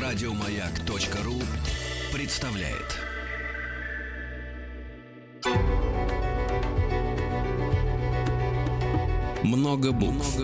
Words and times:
Радиомаяк.ру 0.00 1.40
представляет. 2.12 3.00
Много 9.42 9.92
букв. 9.92 10.40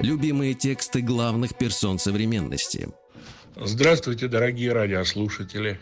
Любимые 0.00 0.54
тексты 0.54 1.00
главных 1.00 1.56
персон 1.56 1.98
современности. 1.98 2.88
Здравствуйте, 3.56 4.28
дорогие 4.28 4.72
радиослушатели. 4.72 5.80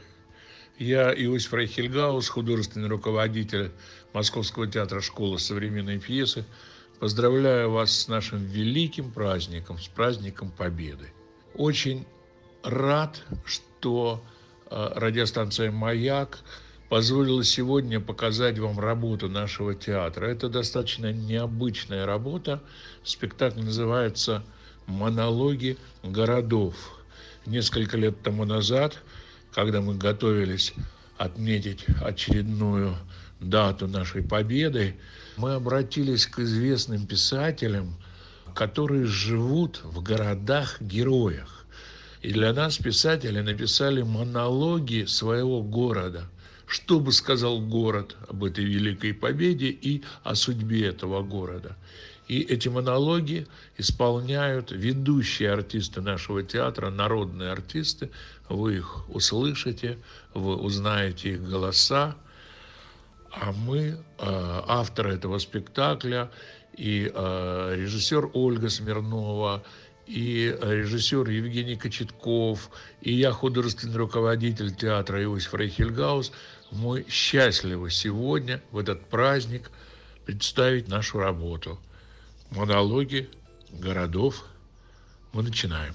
Я 0.79 1.13
Иосиф 1.13 1.53
Рейхельгаус, 1.55 2.29
художественный 2.29 2.89
руководитель 2.89 3.73
Московского 4.13 4.67
театра 4.67 5.01
«Школа 5.01 5.39
современной 5.39 5.99
пьесы». 5.99 6.45
Поздравляю 7.03 7.73
вас 7.73 7.91
с 7.91 8.07
нашим 8.07 8.39
великим 8.45 9.11
праздником, 9.11 9.77
с 9.77 9.89
праздником 9.89 10.53
Победы. 10.57 11.13
Очень 11.57 12.07
рад, 12.63 13.25
что 13.45 14.23
э, 14.71 14.93
радиостанция 14.95 15.73
«Маяк» 15.73 16.39
позволила 16.89 17.43
сегодня 17.43 17.99
показать 17.99 18.61
вам 18.61 18.79
работу 18.79 19.29
нашего 19.29 19.75
театра. 19.75 20.27
Это 20.27 20.49
достаточно 20.49 21.13
необычная 21.13 22.07
работа. 22.07 22.63
Спектакль 23.03 23.63
называется 23.63 24.45
«Монологи 24.87 25.79
городов». 26.05 26.77
Несколько 27.47 27.97
лет 27.97 28.23
тому 28.23 28.45
назад– 28.45 28.97
когда 29.53 29.81
мы 29.81 29.95
готовились 29.95 30.73
отметить 31.19 31.85
очередную 32.01 32.97
дату 33.41 33.87
нашей 33.87 34.23
победы, 34.23 34.97
мы 35.37 35.55
обратились 35.55 36.27
к 36.27 36.41
известным 36.41 37.07
писателям, 37.07 37.97
которые 38.55 39.07
живут 39.07 39.81
в 39.83 40.03
городах-героях. 40.03 41.65
И 42.21 42.33
для 42.33 42.53
нас 42.53 42.79
писатели 42.79 43.41
написали 43.41 44.03
монологи 44.03 45.07
своего 45.07 45.63
города. 45.63 46.29
Что 46.67 47.01
бы 47.01 47.13
сказал 47.13 47.61
город 47.61 48.17
об 48.29 48.45
этой 48.45 48.65
великой 48.65 49.13
победе 49.13 49.67
и 49.67 50.03
о 50.23 50.35
судьбе 50.35 50.87
этого 50.87 51.23
города. 51.23 51.77
И 52.29 52.41
эти 52.41 52.69
монологи 52.69 53.47
исполняют 53.77 54.71
ведущие 54.71 55.53
артисты 55.53 56.01
нашего 56.01 56.43
театра, 56.43 56.91
народные 56.91 57.51
артисты. 57.51 58.11
Вы 58.49 58.77
их 58.77 59.09
услышите, 59.11 59.99
вы 60.33 60.57
узнаете 60.57 61.33
их 61.33 61.45
голоса. 61.47 62.17
А 63.33 63.53
мы, 63.53 63.79
э, 63.79 63.97
авторы 64.19 65.15
этого 65.15 65.39
спектакля, 65.39 66.31
и 66.77 67.11
э, 67.13 67.75
режиссер 67.77 68.31
Ольга 68.35 68.69
Смирнова, 68.69 69.63
и 70.07 70.57
режиссер 70.61 71.29
Евгений 71.29 71.77
Кочетков, 71.77 72.71
и 73.01 73.13
я, 73.13 73.33
художественный 73.33 73.97
руководитель 73.97 74.75
театра 74.75 75.23
Иосиф 75.23 75.55
Рейхельгаус, 75.55 76.33
мы 76.71 77.05
счастливы 77.09 77.91
сегодня, 77.91 78.63
в 78.71 78.79
этот 78.79 79.07
праздник, 79.07 79.71
представить 80.25 80.89
нашу 80.89 81.19
работу– 81.19 81.79
монологи 82.55 83.29
городов. 83.71 84.45
Мы 85.33 85.43
начинаем. 85.43 85.95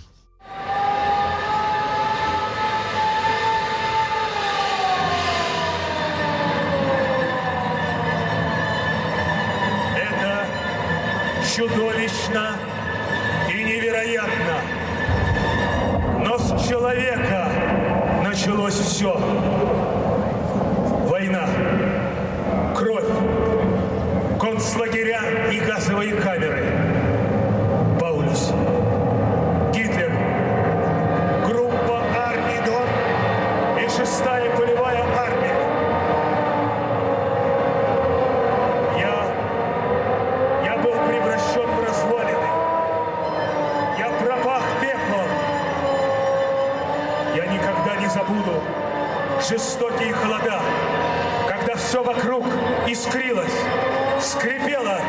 Это 9.96 11.47
чудовищно 11.58 12.52
и 13.52 13.64
невероятно. 13.64 14.62
Но 16.24 16.38
с 16.38 16.68
человека 16.68 17.50
началось 18.24 18.76
все. 18.76 19.20
Война, 21.10 21.50
кровь, 22.76 23.10
концлагеря 24.40 25.22
и 25.52 25.60
газовые 25.60 26.14
камеры. 26.18 26.64
Паулюс. 28.00 28.54
Гитлер. 29.74 30.12
Группа 31.48 32.04
армий 32.16 32.62
Дон 32.68 33.84
и 33.84 33.90
шестая 33.90 34.56
полевая 34.56 35.02
армия. 35.18 35.27
Жестокие 49.50 50.14
холода, 50.14 50.60
когда 51.48 51.76
все 51.76 52.04
вокруг 52.04 52.46
искрилось 52.86 53.54
скрипело 54.20 55.00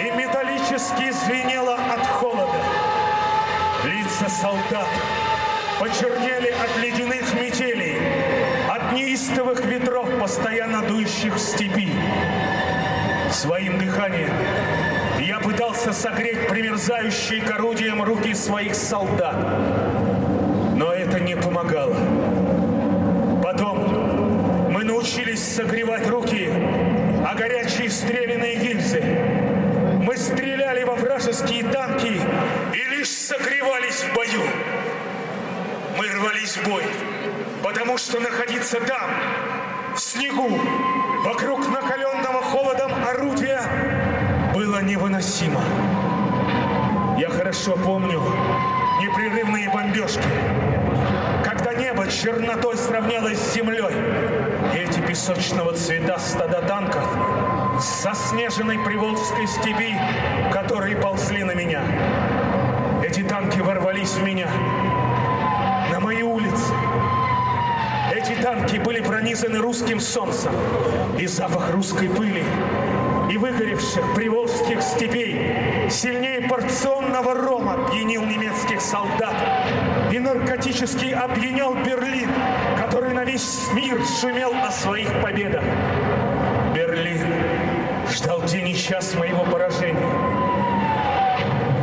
и 0.00 0.10
металлически 0.12 1.10
звенело 1.10 1.74
от 1.74 2.06
холода. 2.06 2.58
Лица 3.84 4.30
солдат 4.30 4.88
почернели 5.78 6.52
от 6.52 6.82
ледяных 6.82 7.34
метелей, 7.34 7.98
от 8.70 8.92
неистовых 8.92 9.62
ветров, 9.66 10.08
постоянно 10.18 10.80
дующих 10.82 11.34
в 11.34 11.38
степи. 11.38 11.92
Своим 13.30 13.78
дыханием 13.78 14.32
я 15.20 15.38
пытался 15.40 15.92
согреть 15.92 16.48
примерзающие 16.48 17.42
к 17.42 17.50
орудиям 17.50 18.02
руки 18.02 18.32
своих 18.32 18.74
солдат, 18.74 19.36
но 20.76 20.92
это 20.92 21.20
не 21.20 21.36
помогало. 21.36 21.96
Научились 25.06 25.54
согревать 25.54 26.08
руки 26.08 26.50
а 27.24 27.32
горячие 27.36 27.88
стрелянные 27.88 28.56
гильзы. 28.56 29.00
Мы 30.02 30.16
стреляли 30.16 30.82
во 30.82 30.96
вражеские 30.96 31.62
танки 31.62 32.20
и 32.74 32.90
лишь 32.90 33.10
согревались 33.10 34.02
в 34.02 34.14
бою. 34.16 34.42
Мы 35.96 36.08
рвались 36.08 36.56
в 36.56 36.68
бой, 36.68 36.82
потому 37.62 37.98
что 37.98 38.18
находиться 38.18 38.80
там, 38.80 39.08
в 39.94 40.00
снегу, 40.00 40.60
вокруг 41.24 41.68
накаленного 41.68 42.42
холодом 42.42 42.90
орудия, 43.08 43.62
было 44.54 44.82
невыносимо. 44.82 45.62
Я 47.16 47.28
хорошо 47.28 47.76
помню 47.76 48.20
непрерывные 49.00 49.70
бомбежки, 49.70 50.28
когда 51.44 51.74
небо 51.74 52.08
чернотой 52.10 52.76
сравнялось 52.76 53.38
с 53.38 53.54
землей, 53.54 53.92
эти 54.88 55.00
песочного 55.00 55.72
цвета 55.72 56.18
стада 56.18 56.62
танков 56.62 57.06
с 57.80 58.02
заснеженной 58.02 58.78
приволжской 58.84 59.46
степи, 59.46 59.94
которые 60.52 60.96
ползли 60.96 61.42
на 61.44 61.54
меня. 61.54 61.82
Эти 63.04 63.22
танки 63.22 63.60
ворвались 63.60 64.12
в 64.12 64.22
меня, 64.22 64.48
на 65.90 66.00
мои 66.00 66.22
улицы. 66.22 66.72
Эти 68.14 68.40
танки 68.40 68.76
были 68.76 69.00
пронизаны 69.00 69.58
русским 69.58 70.00
солнцем, 70.00 70.52
и 71.18 71.26
запах 71.26 71.72
русской 71.72 72.08
пыли 72.08 72.44
и 73.30 73.36
выгоревших 73.36 74.14
приволжских 74.14 74.82
степей 74.82 75.90
сильнее 75.90 76.48
порционного 76.48 77.34
рома 77.34 77.88
пьянил 77.90 78.24
немецких 78.24 78.80
солдат 78.80 79.34
и 80.12 80.18
наркотически 80.18 81.06
опьянял 81.06 81.74
Берлин, 81.74 82.30
который 82.78 83.12
на 83.12 83.24
весь 83.24 83.68
мир 83.74 83.98
шумел 84.20 84.52
о 84.54 84.70
своих 84.70 85.10
победах. 85.20 85.64
Берлин 86.74 87.26
ждал 88.10 88.42
день 88.42 88.68
и 88.68 88.76
час 88.76 89.14
моего 89.14 89.44
поражения. 89.44 90.12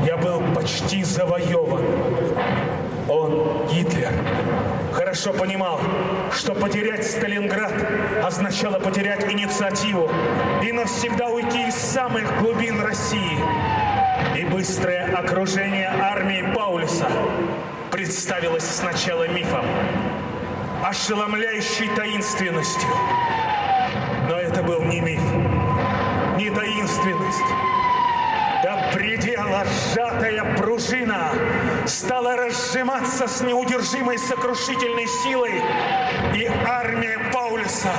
Я 0.06 0.18
был 0.18 0.42
почти 0.56 1.04
завоеван. 1.04 1.84
Он, 3.10 3.68
Гитлер, 3.70 4.14
хорошо 4.94 5.34
понимал, 5.34 5.80
что 6.32 6.54
потерять 6.54 7.06
Сталинград 7.06 7.74
означало 8.24 8.80
потерять 8.80 9.30
инициативу 9.32 10.10
и 10.64 10.72
навсегда 10.72 11.28
уйти 11.28 11.68
из 11.68 11.76
самых 11.76 12.24
глубин 12.40 12.80
России. 12.82 13.38
И 14.38 14.46
быстрое 14.46 15.16
окружение 15.16 15.88
армии 15.90 16.44
Паулюса 16.54 17.10
представилось 17.92 18.66
сначала 18.66 19.28
мифом, 19.28 19.66
ошеломляющей 20.84 21.90
таинственностью. 21.96 22.90
Но 24.30 24.38
это 24.38 24.64
был 24.64 24.84
не 24.84 25.02
миф, 25.02 25.22
не 26.38 26.50
таинственность, 26.50 27.54
предела 28.94 29.64
сжатая 29.66 30.56
пружина 30.56 31.32
стала 31.86 32.36
разжиматься 32.36 33.28
с 33.28 33.42
неудержимой 33.42 34.18
сокрушительной 34.18 35.08
силой, 35.08 35.62
и 36.36 36.50
армия 36.68 37.20
Паулюса 37.34 37.92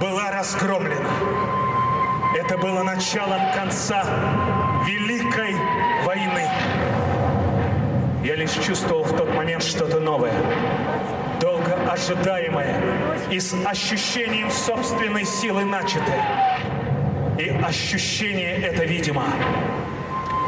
была 0.00 0.30
разгромлена. 0.30 1.10
Это 2.36 2.56
было 2.58 2.82
началом 2.82 3.40
конца 3.54 4.04
Великой 4.86 5.54
войны. 6.04 6.48
Я 8.24 8.36
лишь 8.36 8.52
чувствовал 8.52 9.02
в 9.02 9.16
тот 9.16 9.34
момент 9.34 9.64
что-то 9.64 9.98
новое, 9.98 10.34
долго 11.40 11.74
ожидаемое 11.90 12.80
и 13.30 13.40
с 13.40 13.54
ощущением 13.64 14.50
собственной 14.50 15.24
силы 15.24 15.64
начатое. 15.64 16.58
И 17.38 17.48
ощущение 17.48 18.58
это, 18.58 18.84
видимо, 18.84 19.24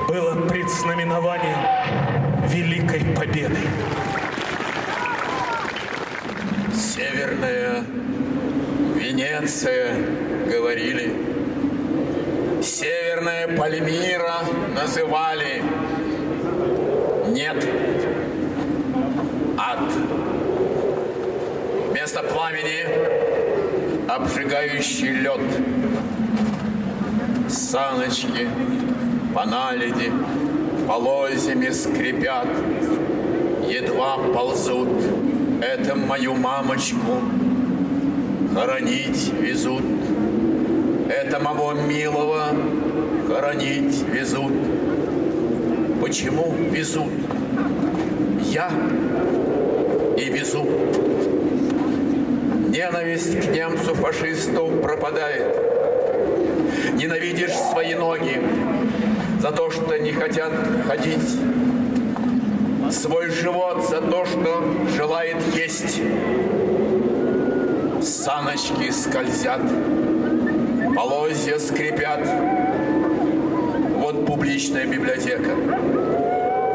было 0.06 0.46
предзнаменованием 0.46 2.31
великой 2.48 3.04
победы. 3.14 3.58
Северная 6.74 7.84
Венеция, 8.96 9.96
говорили. 10.46 11.14
Северная 12.62 13.56
Пальмира 13.56 14.40
называли. 14.74 15.62
Нет. 17.28 17.66
Ад. 19.58 19.92
Вместо 21.90 22.22
пламени 22.22 22.86
обжигающий 24.08 25.10
лед. 25.10 25.40
Саночки 27.48 28.48
по 29.34 29.44
наледи 29.44 30.12
полозьями 30.92 31.70
скрипят, 31.70 32.46
едва 33.66 34.18
ползут. 34.34 34.90
Это 35.62 35.94
мою 35.96 36.34
мамочку 36.34 37.22
хоронить 38.54 39.32
везут. 39.40 39.84
Это 41.08 41.40
моего 41.40 41.72
милого 41.72 42.48
хоронить 43.26 44.02
везут. 44.12 44.52
Почему 46.02 46.52
везут? 46.70 47.12
Я 48.50 48.70
и 50.18 50.24
везу. 50.24 50.66
Ненависть 52.68 53.40
к 53.40 53.50
немцу-фашисту 53.50 54.66
пропадает. 54.82 55.56
Ненавидишь 56.92 57.56
свои 57.70 57.94
ноги 57.94 58.42
за 59.42 59.50
то, 59.50 59.72
что 59.72 59.98
не 59.98 60.12
хотят 60.12 60.52
ходить. 60.86 61.36
Свой 62.92 63.28
живот 63.28 63.84
за 63.88 64.00
то, 64.00 64.24
что 64.24 64.62
желает 64.96 65.36
есть. 65.56 66.00
Саночки 68.00 68.90
скользят, 68.92 69.60
полозья 70.94 71.58
скрипят. 71.58 72.24
Вот 73.96 74.26
публичная 74.26 74.86
библиотека. 74.86 75.56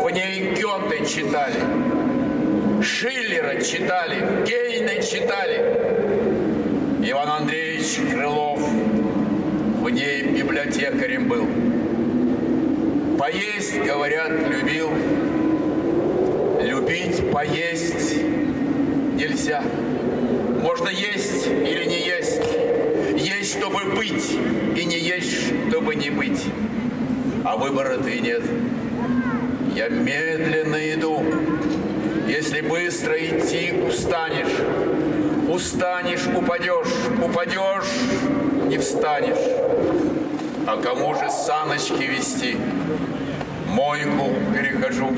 В 0.01 0.09
ней 0.11 0.53
Гёте 0.53 1.05
читали, 1.05 1.61
Шиллера 2.83 3.61
читали, 3.61 4.43
Гейна 4.45 5.01
читали. 5.01 5.63
Иван 7.01 7.29
Андреевич 7.43 7.97
Крылов 8.11 8.59
в 8.59 9.89
ней 9.89 10.23
библиотекарем 10.23 11.29
был. 11.29 11.47
Поесть, 13.29 13.77
говорят, 13.79 14.31
любил. 14.47 14.89
Любить, 16.61 17.29
поесть 17.29 18.15
нельзя. 19.15 19.61
Можно 20.61 20.87
есть 20.87 21.45
или 21.45 21.83
не 21.83 22.05
есть. 22.05 22.41
Есть, 23.17 23.57
чтобы 23.57 23.83
быть, 23.97 24.31
и 24.77 24.85
не 24.85 24.97
есть, 24.97 25.51
чтобы 25.67 25.95
не 25.95 26.09
быть. 26.09 26.41
А 27.43 27.57
выбора-то 27.57 28.07
и 28.07 28.21
нет. 28.21 28.43
Я 29.75 29.89
медленно 29.89 30.93
иду. 30.93 31.21
Если 32.29 32.61
быстро 32.61 33.13
идти, 33.17 33.73
устанешь. 33.85 34.55
Устанешь, 35.49 36.25
упадешь. 36.33 36.93
Упадешь, 37.21 37.91
не 38.69 38.77
встанешь. 38.77 40.26
А 40.67 40.75
кому 40.75 41.15
же 41.15 41.29
саночки 41.29 42.03
вести? 42.03 42.57
Мойку 43.67 44.33
перехожу. 44.53 45.15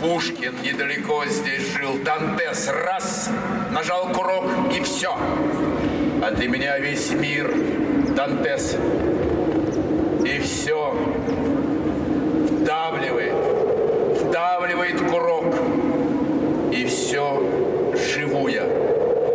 Пушкин 0.00 0.54
недалеко 0.62 1.26
здесь 1.26 1.70
жил. 1.74 1.98
Дантес 2.02 2.66
раз, 2.68 3.28
нажал 3.72 4.08
курок 4.14 4.44
и 4.74 4.80
все. 4.80 5.14
А 6.22 6.30
для 6.30 6.48
меня 6.48 6.78
весь 6.78 7.10
мир 7.10 7.54
Дантес. 8.16 8.78
И 10.24 10.38
все 10.38 10.96
вдавливает, 12.50 13.34
вдавливает 14.22 14.98
курок. 15.10 15.54
И 16.72 16.86
все 16.86 17.42
живу 18.14 18.48
я. 18.48 18.64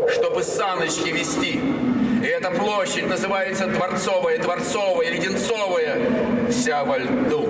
Чтобы 0.09 0.41
саночки 0.41 1.09
вести. 1.09 1.61
Эта 2.41 2.49
площадь 2.49 3.07
называется 3.07 3.67
Дворцовая, 3.67 4.39
Дворцовая, 4.39 5.11
Леденцовая. 5.11 6.49
Вся 6.49 6.83
во 6.83 6.97
льду. 6.97 7.47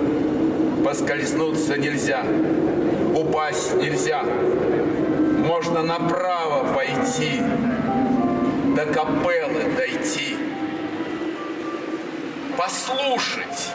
Поскользнуться 0.84 1.78
нельзя 1.78 2.22
упасть 3.14 3.74
нельзя. 3.76 4.22
Можно 4.22 5.82
направо 5.82 6.74
пойти, 6.74 7.40
до 8.76 8.84
капеллы 8.84 9.64
дойти, 9.76 10.36
послушать 12.58 13.72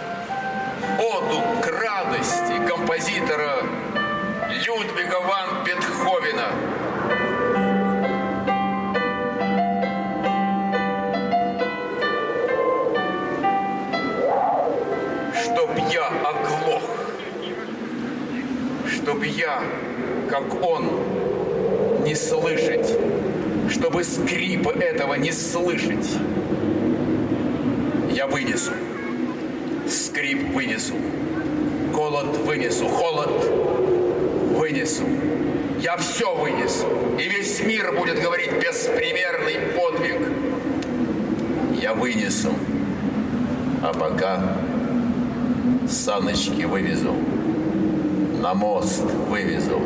оду 1.00 1.42
к 1.64 1.68
радости 1.68 2.62
композитора 2.68 3.64
Людвига 4.50 5.20
ван 5.22 5.64
Бетховена. 5.66 6.52
Чтобы 19.08 19.26
я, 19.26 19.64
как 20.30 20.62
он, 20.62 20.90
не 22.04 22.14
слышать, 22.14 22.94
чтобы 23.70 24.04
скрипа 24.04 24.72
этого 24.72 25.14
не 25.14 25.32
слышать. 25.32 26.10
Я 28.12 28.28
вынесу, 28.28 28.74
скрип 29.88 30.54
вынесу, 30.54 30.96
голод 31.94 32.36
вынесу, 32.40 32.86
холод 32.90 33.32
вынесу. 34.58 35.04
Я 35.80 35.96
все 35.96 36.36
вынесу, 36.36 36.88
и 37.18 37.30
весь 37.30 37.62
мир 37.62 37.94
будет 37.94 38.22
говорить 38.22 38.52
беспримерный 38.62 39.56
подвиг. 39.74 40.20
Я 41.82 41.94
вынесу, 41.94 42.52
а 43.82 43.94
пока 43.94 44.58
саночки 45.88 46.64
вывезу 46.64 47.16
на 48.42 48.54
мост 48.54 49.04
вывезу, 49.30 49.82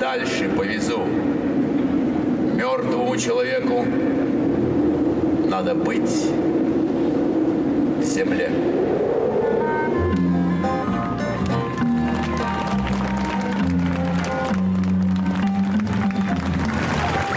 дальше 0.00 0.48
повезу. 0.56 1.00
Мертвому 2.54 3.16
человеку 3.16 3.84
надо 5.48 5.74
быть 5.74 6.30
в 7.98 8.02
земле. 8.02 8.50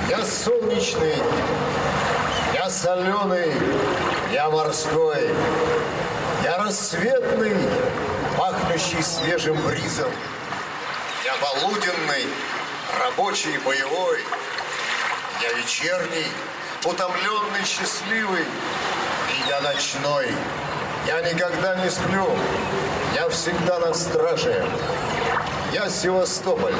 Я 0.09 0.23
солнечный, 0.23 1.15
я 2.53 2.69
соленый, 2.69 3.51
я 4.33 4.49
морской, 4.49 5.29
я 6.43 6.57
рассветный, 6.57 7.53
пахнущий 8.69 9.01
свежим 9.01 9.57
бризом. 9.65 10.11
Я 11.25 11.33
полуденный, 11.41 12.27
рабочий, 12.99 13.57
боевой. 13.65 14.19
Я 15.41 15.53
вечерний, 15.53 16.27
утомленный, 16.83 17.65
счастливый. 17.65 18.43
И 18.43 19.49
я 19.49 19.61
ночной. 19.61 20.27
Я 21.07 21.21
никогда 21.21 21.75
не 21.83 21.89
сплю. 21.89 22.29
Я 23.15 23.27
всегда 23.29 23.79
на 23.79 23.93
страже. 23.93 24.63
Я 25.73 25.89
Севастополь, 25.89 26.75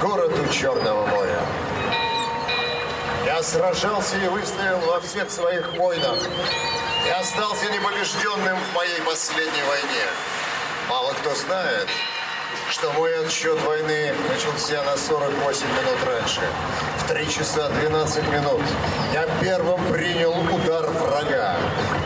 город 0.00 0.32
у 0.38 0.52
Черного 0.52 1.06
моря. 1.06 1.40
Я 3.26 3.42
сражался 3.42 4.16
и 4.16 4.28
выстоял 4.28 4.78
во 4.80 5.00
всех 5.00 5.30
своих 5.30 5.72
войнах. 5.72 6.18
И 7.06 7.10
остался 7.10 7.68
непобежденным 7.68 8.56
в 8.56 8.74
моей 8.74 9.00
последней 9.00 9.62
войне. 9.68 10.06
Мало 10.88 11.12
кто 11.12 11.34
знает, 11.34 11.88
что 12.70 12.92
мой 12.92 13.24
отсчет 13.24 13.60
войны 13.62 14.12
начался 14.28 14.82
на 14.82 14.96
48 14.96 15.66
минут 15.66 15.98
раньше. 16.06 16.40
В 16.98 17.08
3 17.08 17.30
часа 17.30 17.68
12 17.68 18.28
минут 18.28 18.62
я 19.12 19.26
первым 19.40 19.80
принял 19.92 20.32
удар 20.32 20.90
врага. 20.90 21.56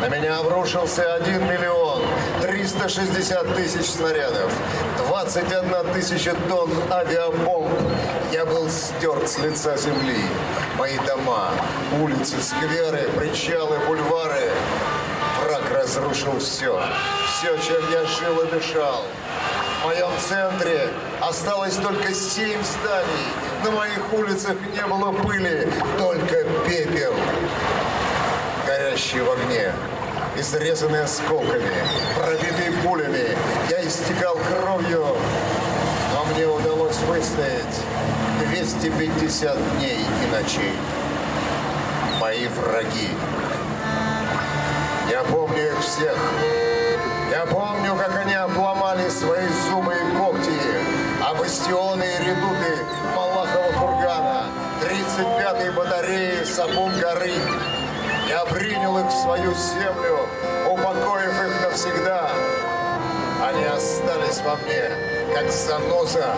На 0.00 0.08
меня 0.08 0.38
обрушился 0.38 1.14
1 1.14 1.44
миллион 1.44 2.02
360 2.42 3.56
тысяч 3.56 3.86
снарядов, 3.86 4.52
21 5.08 5.92
тысяча 5.92 6.34
тонн 6.48 6.70
авиабомб. 6.90 7.70
Я 8.32 8.44
был 8.44 8.68
стерт 8.68 9.28
с 9.28 9.38
лица 9.38 9.76
земли. 9.76 10.20
Мои 10.76 10.98
дома, 11.06 11.50
улицы, 12.00 12.36
скверы, 12.42 13.08
причалы, 13.16 13.78
бульвары. 13.86 14.50
Разрушил 15.86 16.36
все. 16.40 16.82
Все, 17.28 17.56
чем 17.58 17.92
я 17.92 18.04
жил 18.06 18.40
и 18.40 18.50
дышал. 18.50 19.04
В 19.80 19.86
моем 19.86 20.10
центре 20.18 20.88
осталось 21.20 21.76
только 21.76 22.12
семь 22.12 22.60
зданий. 22.64 23.26
На 23.62 23.70
моих 23.70 24.12
улицах 24.12 24.56
не 24.74 24.84
было 24.84 25.12
пыли, 25.12 25.72
только 25.96 26.42
пепел. 26.66 27.14
Горящий 28.66 29.20
в 29.20 29.30
огне, 29.30 29.72
изрезанный 30.36 31.04
осколками, 31.04 31.70
пробитый 32.16 32.72
пулями. 32.82 33.38
Я 33.70 33.86
истекал 33.86 34.36
кровью, 34.38 35.06
но 36.14 36.24
мне 36.34 36.48
удалось 36.48 36.98
выстоять 37.06 37.80
250 38.50 39.76
дней 39.76 40.00
и 40.00 40.34
ночей. 40.34 40.74
Мои 42.18 42.48
враги. 42.48 43.10
Помню 45.30 45.72
их 45.72 45.80
всех. 45.80 46.16
Я 47.30 47.46
помню, 47.46 47.94
как 47.96 48.16
они 48.16 48.34
обломали 48.34 49.08
свои 49.08 49.46
зубы 49.68 49.94
и 49.94 50.16
когти, 50.16 50.60
а 51.22 51.34
бастионы 51.34 52.04
и 52.04 52.24
редуты 52.24 52.86
Малахова 53.14 53.72
кургана, 53.72 54.44
35-й 54.82 55.70
батареи 55.70 56.44
Сапун 56.44 56.92
горы. 56.98 57.34
Я 58.28 58.44
принял 58.44 58.98
их 58.98 59.06
в 59.06 59.22
свою 59.22 59.54
землю, 59.54 60.28
упокоив 60.68 61.42
их 61.46 61.62
навсегда. 61.62 62.30
Они 63.48 63.64
остались 63.64 64.40
во 64.44 64.56
мне, 64.56 64.90
как 65.34 65.50
заноза, 65.50 66.34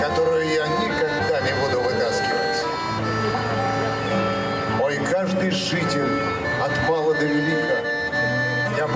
которую 0.00 0.48
я 0.48 0.66
никогда 0.66 1.40
не 1.40 1.52
буду 1.64 1.80
вытаскивать. 1.80 2.64
Мой 4.78 4.98
каждый 5.10 5.50
житель 5.50 6.22
от 6.62 6.88
мала 6.88 7.14
до 7.14 7.24
велика. 7.24 7.55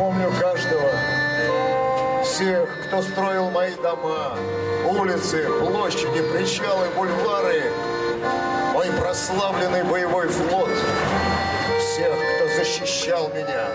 Помню 0.00 0.32
каждого, 0.40 0.88
всех, 2.24 2.86
кто 2.86 3.02
строил 3.02 3.50
мои 3.50 3.74
дома, 3.74 4.34
улицы, 4.88 5.46
площади, 5.60 6.22
причалы, 6.32 6.86
бульвары, 6.96 7.70
мой 8.72 8.86
прославленный 8.98 9.84
боевой 9.84 10.26
флот, 10.28 10.70
всех, 11.78 12.14
кто 12.14 12.48
защищал 12.56 13.28
меня, 13.34 13.66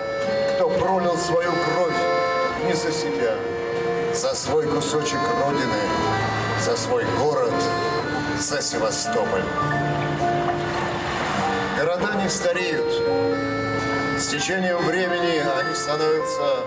кто 0.56 0.68
пролил 0.68 1.16
свою 1.16 1.52
кровь 1.52 1.96
не 2.66 2.74
за 2.74 2.90
себя, 2.90 3.36
за 4.12 4.34
свой 4.34 4.66
кусочек 4.66 5.20
Родины, 5.44 5.80
за 6.60 6.76
свой 6.76 7.04
город, 7.20 7.54
за 8.36 8.60
Севастополь. 8.60 9.44
Города 11.78 12.14
не 12.20 12.28
стареют. 12.28 13.55
С 14.18 14.28
течением 14.28 14.78
времени 14.78 15.42
они 15.60 15.74
становятся 15.74 16.64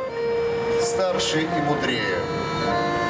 старше 0.84 1.42
и 1.42 1.62
мудрее. 1.64 2.20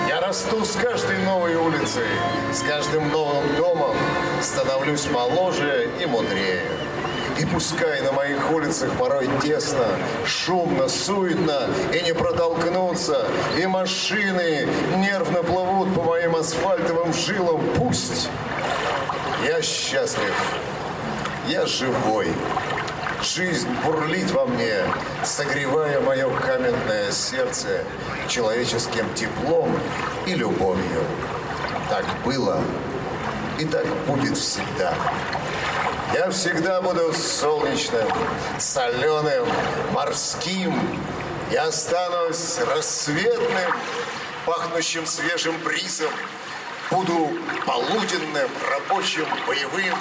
Я 0.08 0.22
расту 0.22 0.63
с 0.63 0.77
каждой 0.77 1.17
новой 1.25 1.55
улицей, 1.55 2.08
с 2.53 2.62
каждым 2.62 3.10
новым 3.10 3.43
домом 3.58 3.98
становлюсь 4.41 5.10
моложе 5.12 5.89
и 6.01 6.05
мудрее. 6.05 6.63
И 7.38 7.46
пускай 7.48 8.01
на 8.01 8.13
моих 8.13 8.50
улицах 8.50 8.93
порой 8.98 9.29
тесно, 9.43 9.88
шумно, 10.25 10.88
суетно 10.88 11.69
и 11.93 12.01
не 12.01 12.13
протолкнуться, 12.13 13.27
и 13.58 13.67
машины 13.67 14.69
нервно 14.96 15.43
плывут 15.43 15.93
по 15.93 16.03
моим 16.03 16.38
асфальтовым 16.38 17.12
жилам, 17.13 17.62
пусть 17.75 18.29
я 19.46 19.62
счастлив, 19.62 20.34
я 21.50 21.65
живой. 21.65 22.29
Жизнь 23.22 23.70
бурлит 23.84 24.32
во 24.32 24.46
мне, 24.46 24.76
согревая 25.26 26.00
мое 26.00 26.30
каменное 26.40 27.12
сердце 27.12 27.84
человеческим 28.30 29.14
теплом 29.14 29.78
и 30.26 30.36
любовью. 30.36 31.04
Так 31.90 32.06
было 32.24 32.62
и 33.60 33.66
так 33.66 33.86
будет 34.08 34.38
всегда. 34.38 34.94
Я 36.14 36.32
всегда 36.32 36.82
буду 36.82 37.12
солнечным, 37.14 38.08
соленым, 38.58 39.48
морским. 39.92 40.80
Я 41.52 41.66
останусь 41.66 42.58
рассветным, 42.74 43.74
пахнущим 44.46 45.06
свежим 45.06 45.58
бризом. 45.64 46.12
Буду 46.91 47.29
полуденным, 47.67 48.50
рабочим, 48.67 49.25
боевым. 49.46 49.96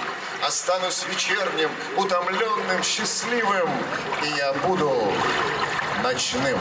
Останусь 0.46 1.04
вечерним, 1.06 1.68
утомленным, 1.98 2.82
счастливым. 2.82 3.68
И 4.24 4.36
я 4.38 4.54
буду 4.66 4.90
ночным. 6.02 6.58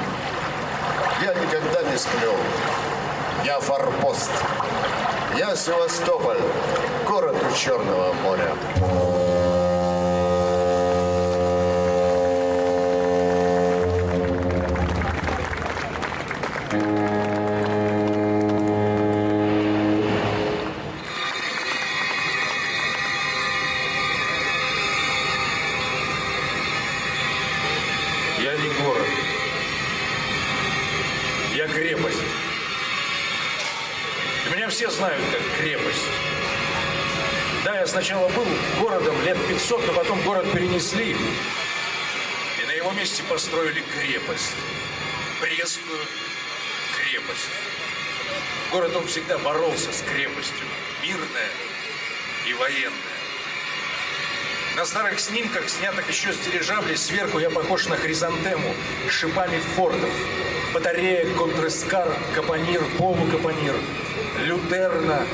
Я 1.21 1.33
никогда 1.33 1.81
не 1.83 1.97
сплю. 1.97 2.33
Я 3.45 3.59
форпост. 3.61 4.31
Я 5.37 5.55
Севастополь, 5.55 6.41
город 7.07 7.37
у 7.49 7.55
Черного 7.55 8.11
моря. 8.23 8.53
Я 28.47 28.55
не 28.55 28.69
город. 28.81 29.07
Я 31.53 31.67
крепость. 31.67 32.21
И 34.45 34.55
Меня 34.55 34.69
все 34.69 34.89
знают 34.89 35.21
как 35.33 35.41
крепость. 35.59 36.05
Да, 37.65 37.77
я 37.77 37.85
сначала 37.85 38.29
был 38.29 38.47
городом 38.79 39.21
лет 39.25 39.37
500, 39.49 39.87
но 39.87 39.93
потом 39.95 40.21
город 40.21 40.49
перенесли. 40.53 41.11
И 41.11 42.65
на 42.67 42.71
его 42.71 42.93
месте 42.93 43.21
построили 43.23 43.83
крепость. 43.99 44.55
Брестскую 45.41 45.99
крепость. 46.95 47.49
Город 48.71 48.95
он 48.95 49.07
всегда 49.07 49.37
боролся 49.39 49.91
с 49.91 50.01
крепостью. 50.03 50.65
Мирная 51.03 51.51
и 52.47 52.53
военная. 52.53 53.16
На 54.77 54.85
старых 54.85 55.19
снимках, 55.19 55.67
снятых 55.69 56.07
еще 56.07 56.31
с 56.31 56.37
дирижабля, 56.37 56.95
сверху 56.95 57.39
я 57.39 57.49
похож 57.49 57.87
на 57.87 57.97
хризантему 57.97 58.75
с 59.09 59.11
шипами 59.11 59.57
фортов. 59.75 60.11
Батарея, 60.71 61.33
контрэскар, 61.33 62.15
капонир, 62.35 62.83
полукапонир, 62.99 63.73
лютерна, 64.41 65.25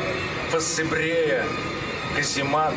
фассебрея, 0.50 1.46
каземат. 2.16 2.74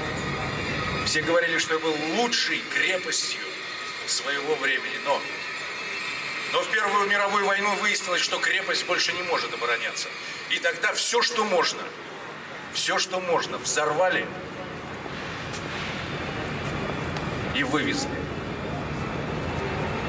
Все 1.05 1.23
говорили, 1.23 1.59
что 1.59 1.75
я 1.75 1.79
был 1.79 1.95
лучшей 2.17 2.61
крепостью 2.75 3.43
своего 4.09 4.57
времени, 4.57 4.99
но... 5.05 5.21
Но 6.53 6.63
в 6.63 6.71
Первую 6.73 7.09
мировую 7.09 7.47
войну 7.47 7.77
выяснилось, 7.77 8.23
что 8.23 8.41
крепость 8.41 8.85
больше 8.87 9.13
не 9.13 9.23
может 9.23 9.55
обороняться. 9.55 10.09
И 10.51 10.59
тогда 10.59 10.93
все, 10.95 11.23
что 11.23 11.45
можно, 11.45 11.83
все, 12.73 12.99
что 12.99 13.21
можно, 13.21 13.57
взорвали 13.59 14.27
и 17.57 17.63
вывезли. 17.63 18.11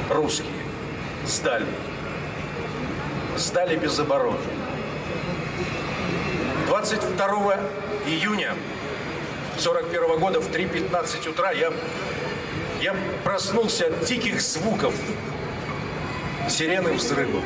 Русские 0.09 0.51
сдали. 1.25 1.65
Сдали 3.37 3.77
без 3.77 3.97
обороны. 3.99 4.37
22 6.67 7.59
июня 8.05 8.53
41 9.57 10.19
года 10.19 10.41
в 10.41 10.49
3.15 10.49 11.29
утра 11.29 11.51
я, 11.51 11.71
я 12.81 12.95
проснулся 13.23 13.87
от 13.87 14.03
диких 14.05 14.41
звуков 14.41 14.93
сирены 16.49 16.93
взрывов. 16.93 17.43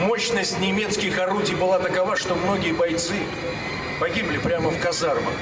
Мощность 0.00 0.58
немецких 0.60 1.18
орудий 1.18 1.54
была 1.54 1.78
такова, 1.78 2.16
что 2.16 2.34
многие 2.34 2.72
бойцы 2.72 3.14
погибли 4.00 4.38
прямо 4.38 4.70
в 4.70 4.80
казармах, 4.80 5.34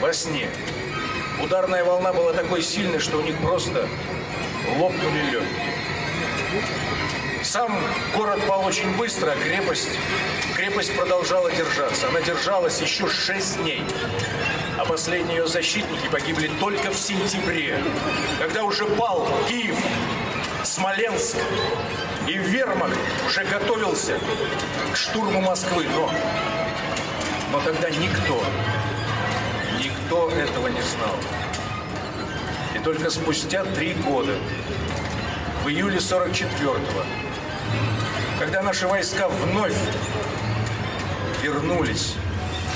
во 0.00 0.12
сне. 0.12 0.48
Ударная 1.42 1.84
волна 1.84 2.12
была 2.12 2.32
такой 2.32 2.62
сильной, 2.62 3.00
что 3.00 3.18
у 3.18 3.22
них 3.22 3.36
просто 3.38 3.88
лопнули 4.78 5.22
легкие. 5.30 5.72
Сам 7.42 7.76
город 8.14 8.40
пал 8.46 8.64
очень 8.64 8.96
быстро, 8.96 9.32
а 9.32 9.34
крепость, 9.34 9.88
крепость 10.56 10.96
продолжала 10.96 11.50
держаться. 11.50 12.08
Она 12.08 12.20
держалась 12.20 12.80
еще 12.80 13.08
шесть 13.08 13.58
дней. 13.58 13.82
А 14.78 14.84
последние 14.84 15.38
ее 15.38 15.48
защитники 15.48 16.06
погибли 16.08 16.48
только 16.60 16.92
в 16.92 16.96
сентябре, 16.96 17.82
когда 18.38 18.62
уже 18.62 18.86
пал 18.86 19.28
Киев, 19.48 19.76
Смоленск, 20.62 21.36
и 22.28 22.34
Вермахт 22.34 22.96
уже 23.26 23.44
готовился 23.44 24.16
к 24.92 24.96
штурму 24.96 25.40
Москвы. 25.40 25.86
Но, 25.92 26.12
но 27.50 27.60
тогда 27.60 27.90
никто, 27.90 28.40
никто 30.12 30.30
этого 30.30 30.68
не 30.68 30.82
знал. 30.82 31.16
И 32.74 32.78
только 32.80 33.10
спустя 33.10 33.64
три 33.64 33.94
года, 33.94 34.34
в 35.64 35.68
июле 35.68 35.98
44-го, 35.98 37.02
когда 38.38 38.62
наши 38.62 38.86
войска 38.86 39.28
вновь 39.28 39.76
вернулись 41.42 42.14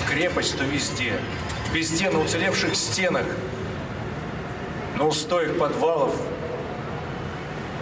в 0.01 0.11
крепость, 0.11 0.57
то 0.57 0.65
везде, 0.65 1.21
везде 1.73 2.11
на 2.11 2.21
уцелевших 2.21 2.75
стенах, 2.75 3.27
на 4.97 5.07
устоях 5.07 5.59
подвалов, 5.59 6.15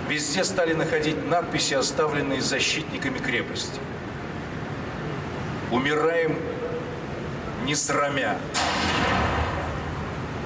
Везде 0.06 0.44
стали 0.44 0.74
находить 0.74 1.26
надписи, 1.30 1.72
оставленные 1.72 2.42
защитниками 2.42 3.16
крепости. 3.16 3.80
Умираем 5.72 6.38
не 7.64 7.74
срамя. 7.74 8.36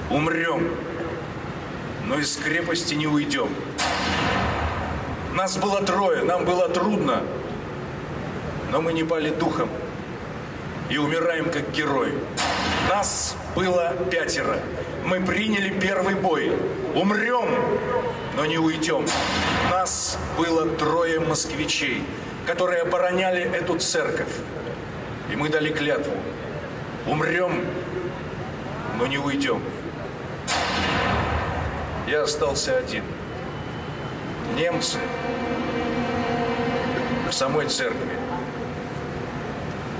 Умрем, 0.09 0.75
но 2.07 2.17
из 2.17 2.35
крепости 2.35 2.95
не 2.95 3.05
уйдем. 3.05 3.49
Нас 5.35 5.57
было 5.57 5.83
трое, 5.83 6.23
нам 6.23 6.45
было 6.45 6.67
трудно, 6.67 7.21
но 8.71 8.81
мы 8.81 8.93
не 8.93 9.03
пали 9.03 9.29
духом 9.29 9.69
и 10.89 10.97
умираем 10.97 11.51
как 11.51 11.69
герои. 11.71 12.13
Нас 12.89 13.35
было 13.55 13.93
пятеро. 14.09 14.57
Мы 15.05 15.21
приняли 15.21 15.69
первый 15.79 16.15
бой. 16.15 16.53
Умрем, 16.95 17.47
но 18.35 18.47
не 18.47 18.57
уйдем. 18.57 19.05
Нас 19.69 20.17
было 20.37 20.67
трое 20.69 21.19
москвичей, 21.19 22.03
которые 22.47 22.81
обороняли 22.81 23.43
эту 23.43 23.77
церковь. 23.77 24.33
И 25.31 25.35
мы 25.35 25.49
дали 25.49 25.71
клятву. 25.71 26.13
Умрем, 27.05 27.63
но 28.97 29.05
не 29.05 29.19
уйдем. 29.19 29.61
Я 32.09 32.23
остался 32.23 32.75
один. 32.75 33.03
Немцы 34.55 34.97
в 37.29 37.31
самой 37.31 37.67
церкви. 37.67 38.17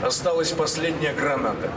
Осталась 0.02 0.52
последняя 0.52 1.14
граната. 1.14 1.72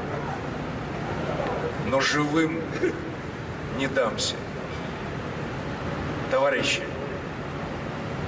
Но 1.87 2.01
живым 2.01 2.63
не 3.77 3.89
дамся. 3.89 4.37
Товарищи, 6.31 6.83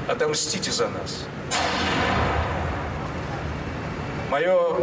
отомстите 0.07 0.73
за 0.73 0.91
нас. 0.91 1.25
Мое 4.31 4.77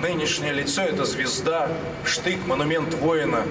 нынешнее 0.00 0.52
лицо– 0.52 0.82
это 0.82 1.04
звезда, 1.04 1.68
штык, 2.04 2.46
монумент 2.46 2.94
воина, 2.94 3.42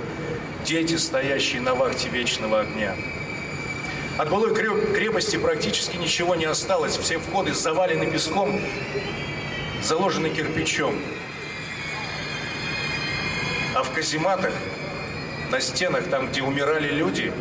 дети, 0.66 0.96
стоящие 0.96 1.62
на 1.62 1.76
вахте 1.76 2.10
вечного 2.10 2.62
огня. 2.62 2.96
От 4.18 4.30
былой 4.30 4.54
крепости 4.56 5.38
практически 5.38 5.96
ничего 5.98 6.36
не 6.36 6.46
осталось. 6.46 6.98
Все 6.98 7.20
входы 7.20 7.54
завалены 7.54 8.10
песком, 8.12 8.60
заложены 9.84 10.30
кирпичом. 10.30 11.00
А 13.76 13.84
в 13.84 13.92
казематах, 13.92 14.54
на 15.52 15.60
стенах, 15.62 16.06
там, 16.10 16.30
где 16.30 16.42
умирали 16.42 16.90
люди 16.90 17.32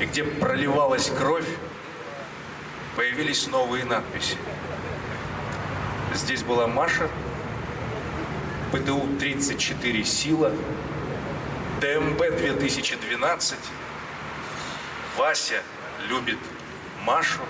и 0.00 0.06
где 0.06 0.24
проливалась 0.24 1.10
кровь, 1.10 1.48
появились 2.96 3.46
новые 3.48 3.84
надписи. 3.84 4.36
Здесь 6.14 6.42
была 6.42 6.66
Маша, 6.66 7.08
ПТУ-34 8.72 10.04
«Сила», 10.04 10.52
ДМБ-2012, 11.82 13.56
Вася 15.16 15.62
любит 16.08 16.38
Машу. 17.04 17.40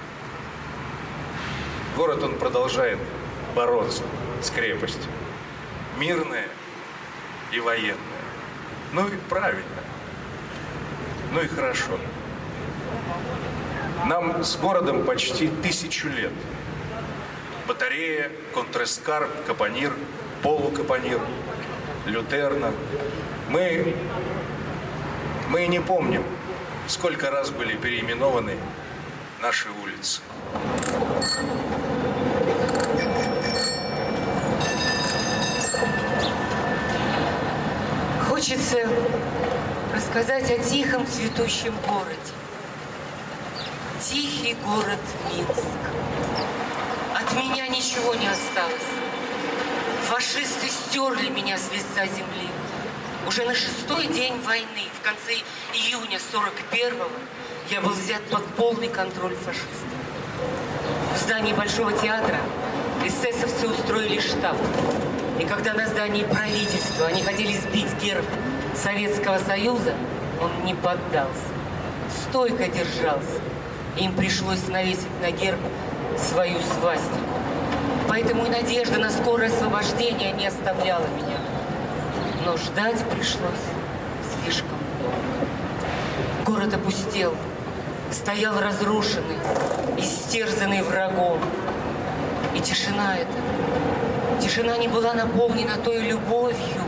Город 1.98 2.22
он 2.22 2.38
продолжает 2.38 2.98
бороться 3.54 4.02
с 4.40 4.48
крепостью. 4.48 5.10
Мирная 5.98 6.48
и 7.52 7.60
военная. 7.60 7.98
Ну 8.94 9.06
и 9.06 9.16
правильно. 9.28 9.64
Ну 11.32 11.42
и 11.42 11.46
хорошо. 11.46 11.98
Нам 14.06 14.42
с 14.42 14.56
городом 14.56 15.04
почти 15.04 15.48
тысячу 15.48 16.08
лет. 16.08 16.32
Батарея, 17.68 18.32
контрескарп, 18.54 19.28
капонир, 19.46 19.92
полукапонир, 20.42 21.20
лютерна. 22.06 22.72
Мы, 23.52 23.94
мы 25.50 25.66
не 25.66 25.78
помним, 25.78 26.24
сколько 26.88 27.30
раз 27.30 27.50
были 27.50 27.76
переименованы 27.76 28.56
наши 29.42 29.68
улицы. 29.84 30.22
Хочется 38.26 38.88
рассказать 39.94 40.50
о 40.50 40.56
тихом 40.56 41.06
цветущем 41.06 41.74
городе. 41.86 42.16
Тихий 44.00 44.56
город 44.64 45.00
Минск. 45.30 45.82
От 47.14 47.34
меня 47.34 47.68
ничего 47.68 48.14
не 48.14 48.28
осталось. 48.28 48.88
Фашисты 50.08 50.68
стерли 50.68 51.28
меня 51.28 51.58
с 51.58 51.70
лица 51.70 52.06
земли. 52.06 52.48
Уже 53.26 53.44
на 53.44 53.54
шестой 53.54 54.08
день 54.08 54.40
войны, 54.42 54.88
в 55.00 55.04
конце 55.04 55.34
июня 55.74 56.18
41-го, 56.32 57.08
я 57.70 57.80
был 57.80 57.90
взят 57.90 58.22
под 58.30 58.44
полный 58.56 58.88
контроль 58.88 59.34
фашистов. 59.36 59.68
В 61.14 61.18
здании 61.18 61.52
Большого 61.52 61.92
театра 61.92 62.38
эсэсовцы 63.06 63.68
устроили 63.68 64.20
штаб. 64.20 64.56
И 65.38 65.44
когда 65.44 65.72
на 65.74 65.86
здании 65.86 66.24
правительства 66.24 67.06
они 67.06 67.22
хотели 67.22 67.56
сбить 67.56 67.94
герб 68.02 68.24
Советского 68.74 69.38
Союза, 69.38 69.94
он 70.40 70.64
не 70.64 70.74
поддался. 70.74 71.30
Стойко 72.28 72.66
держался. 72.66 73.40
Им 73.98 74.14
пришлось 74.14 74.66
навесить 74.66 75.20
на 75.20 75.30
герб 75.30 75.60
свою 76.18 76.58
свастику. 76.80 77.18
Поэтому 78.08 78.46
и 78.46 78.50
надежда 78.50 78.98
на 78.98 79.10
скорое 79.10 79.48
освобождение 79.48 80.32
не 80.32 80.48
оставляла 80.48 81.06
меня. 81.06 81.31
Но 82.44 82.56
ждать 82.56 82.98
пришлось 83.08 83.64
слишком 84.42 84.78
долго. 85.00 85.46
Город 86.44 86.74
опустел, 86.74 87.36
стоял 88.10 88.58
разрушенный, 88.60 89.36
истерзанный 89.96 90.82
врагом. 90.82 91.38
И 92.56 92.60
тишина 92.60 93.16
эта, 93.16 94.42
тишина 94.42 94.76
не 94.76 94.88
была 94.88 95.14
наполнена 95.14 95.76
той 95.76 96.00
любовью, 96.00 96.82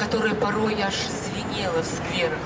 которая 0.00 0.34
порой 0.34 0.76
аж 0.82 0.94
звенела 0.94 1.82
в 1.82 1.86
скверах. 1.86 2.40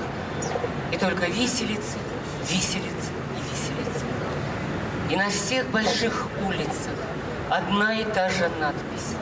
И 0.91 0.97
только 0.97 1.25
виселицы, 1.25 1.97
виселицы 2.43 3.11
и 3.35 3.41
виселицы. 3.51 4.05
И 5.09 5.15
на 5.15 5.29
всех 5.29 5.67
больших 5.71 6.27
улицах 6.45 6.93
одна 7.49 7.95
и 7.95 8.03
та 8.03 8.29
же 8.29 8.49
надпись. 8.59 9.15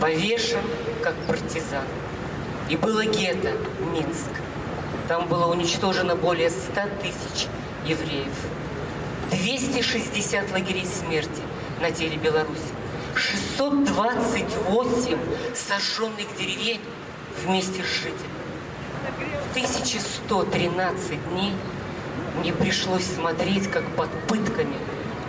Повешен, 0.00 0.64
как 1.04 1.14
партизан. 1.28 1.84
И 2.68 2.76
было 2.76 3.04
гетто, 3.04 3.52
Минск. 3.92 4.30
Там 5.08 5.26
было 5.28 5.46
уничтожено 5.46 6.14
более 6.16 6.50
100 6.50 6.80
тысяч 7.02 7.46
евреев. 7.86 8.32
260 9.30 10.52
лагерей 10.52 10.86
смерти 10.86 11.42
на 11.80 11.90
теле 11.90 12.16
Беларуси. 12.16 12.60
628 13.14 15.18
сожженных 15.54 16.34
деревень 16.38 16.80
вместе 17.44 17.82
с 17.82 17.86
жителями. 17.86 18.32
1113 19.52 21.28
дней 21.30 21.52
мне 22.38 22.52
пришлось 22.52 23.04
смотреть, 23.04 23.70
как 23.70 23.84
под 23.96 24.08
пытками 24.28 24.76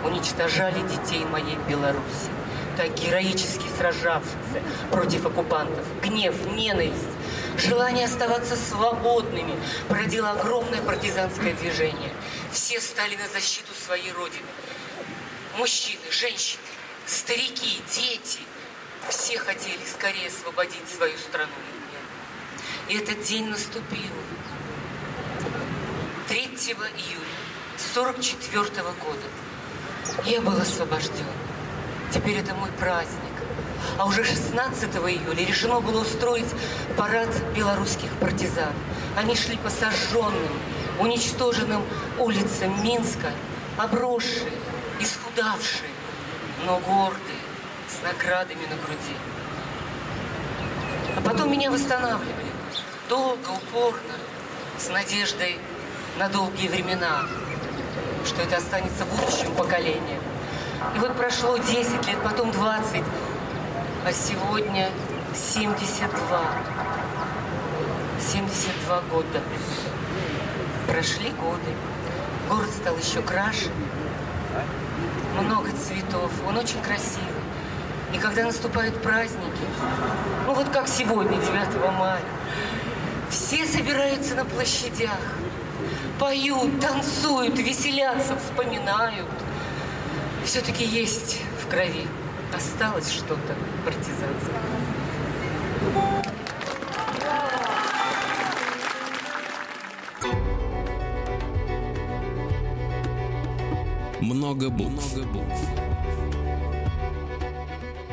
уничтожали 0.04 0.80
детей 0.88 1.24
моей 1.26 1.58
Беларуси, 1.68 2.30
так 2.76 2.94
героически 2.94 3.64
сражавшихся 3.78 4.62
против 4.90 5.26
оккупантов. 5.26 5.84
Гнев, 6.02 6.34
ненависть, 6.46 7.04
желание 7.56 8.06
оставаться 8.06 8.56
свободными 8.56 9.54
породило 9.88 10.30
огромное 10.30 10.82
партизанское 10.82 11.54
движение. 11.54 12.12
Все 12.52 12.80
стали 12.80 13.16
на 13.16 13.28
защиту 13.28 13.72
своей 13.74 14.12
родины. 14.12 14.46
Мужчины, 15.58 16.02
женщины, 16.10 16.62
старики, 17.06 17.80
дети. 17.94 18.40
Все 19.08 19.38
хотели 19.38 19.84
скорее 19.86 20.28
освободить 20.28 20.88
свою 20.88 21.16
страну 21.18 21.52
и 22.88 22.96
этот 22.96 23.22
день 23.22 23.48
наступил. 23.48 24.10
3 26.28 26.38
июля 26.38 27.24
44 27.94 28.64
года 28.82 30.26
я 30.26 30.40
был 30.40 30.56
освобожден. 30.56 31.24
Теперь 32.14 32.36
это 32.36 32.54
мой 32.54 32.70
праздник. 32.78 33.18
А 33.98 34.06
уже 34.06 34.24
16 34.24 34.84
июля 34.94 35.44
решено 35.44 35.80
было 35.80 36.02
устроить 36.02 36.46
парад 36.96 37.28
белорусских 37.56 38.08
партизан. 38.20 38.72
Они 39.16 39.34
шли 39.34 39.56
по 39.56 39.68
сожженным, 39.68 40.52
уничтоженным 41.00 41.82
улицам 42.20 42.84
Минска, 42.84 43.32
обросшие, 43.76 44.52
исхудавшие, 45.00 45.90
но 46.64 46.78
гордые, 46.78 47.40
с 47.88 48.00
наградами 48.04 48.62
на 48.62 48.76
груди. 48.76 49.16
А 51.16 51.20
потом 51.20 51.50
меня 51.50 51.72
восстанавливали. 51.72 52.52
Долго, 53.08 53.48
упорно, 53.48 54.14
с 54.78 54.88
надеждой 54.88 55.58
на 56.16 56.28
долгие 56.28 56.68
времена, 56.68 57.26
что 58.24 58.40
это 58.40 58.58
останется 58.58 59.04
будущим 59.04 59.52
поколением. 59.56 60.22
И 60.94 60.98
вот 60.98 61.16
прошло 61.16 61.56
10 61.56 62.06
лет, 62.06 62.18
потом 62.22 62.50
20, 62.50 63.02
а 64.06 64.12
сегодня 64.12 64.90
72. 65.34 66.18
72 68.20 69.00
года. 69.10 69.42
Прошли 70.86 71.30
годы. 71.30 71.74
Город 72.48 72.70
стал 72.70 72.96
еще 72.96 73.22
краше. 73.22 73.70
Много 75.40 75.70
цветов. 75.72 76.30
Он 76.46 76.56
очень 76.56 76.80
красивый. 76.82 77.28
И 78.12 78.18
когда 78.18 78.44
наступают 78.44 79.02
праздники, 79.02 79.64
ну 80.46 80.54
вот 80.54 80.68
как 80.68 80.86
сегодня, 80.86 81.36
9 81.36 81.98
мая, 81.98 82.22
все 83.28 83.66
собираются 83.66 84.36
на 84.36 84.44
площадях, 84.44 85.18
поют, 86.20 86.80
танцуют, 86.80 87.58
веселятся, 87.58 88.36
вспоминают. 88.38 89.26
Все-таки 90.44 90.84
есть 90.84 91.40
в 91.58 91.68
крови. 91.68 92.06
Осталось 92.54 93.10
что-то 93.10 93.56
партизанское. 93.84 94.60
Много 104.20 104.68
букв. 104.68 105.16
Много 105.16 105.26
букв. 105.32 105.60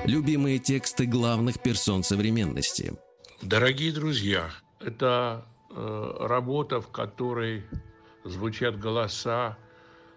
Любимые 0.05 0.59
тексты 0.59 1.05
главных 1.05 1.59
персон 1.59 2.03
современности. 2.03 2.93
Дорогие 3.41 3.91
друзья, 3.91 4.49
это 4.79 5.45
э, 5.69 6.17
работа, 6.21 6.79
в 6.79 6.87
которой 6.89 7.65
звучат 8.23 8.79
голоса 8.79 9.57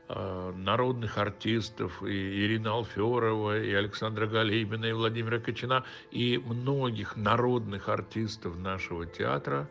народных 0.08 1.16
артистов, 1.16 2.02
и 2.02 2.44
Ирина 2.44 2.72
Алферова, 2.72 3.58
и 3.58 3.72
Александра 3.72 4.26
Галимина, 4.26 4.84
и 4.86 4.92
Владимира 4.92 5.38
Кочина, 5.38 5.84
и 6.10 6.38
многих 6.38 7.16
народных 7.16 7.88
артистов 7.88 8.58
нашего 8.58 9.06
театра. 9.06 9.68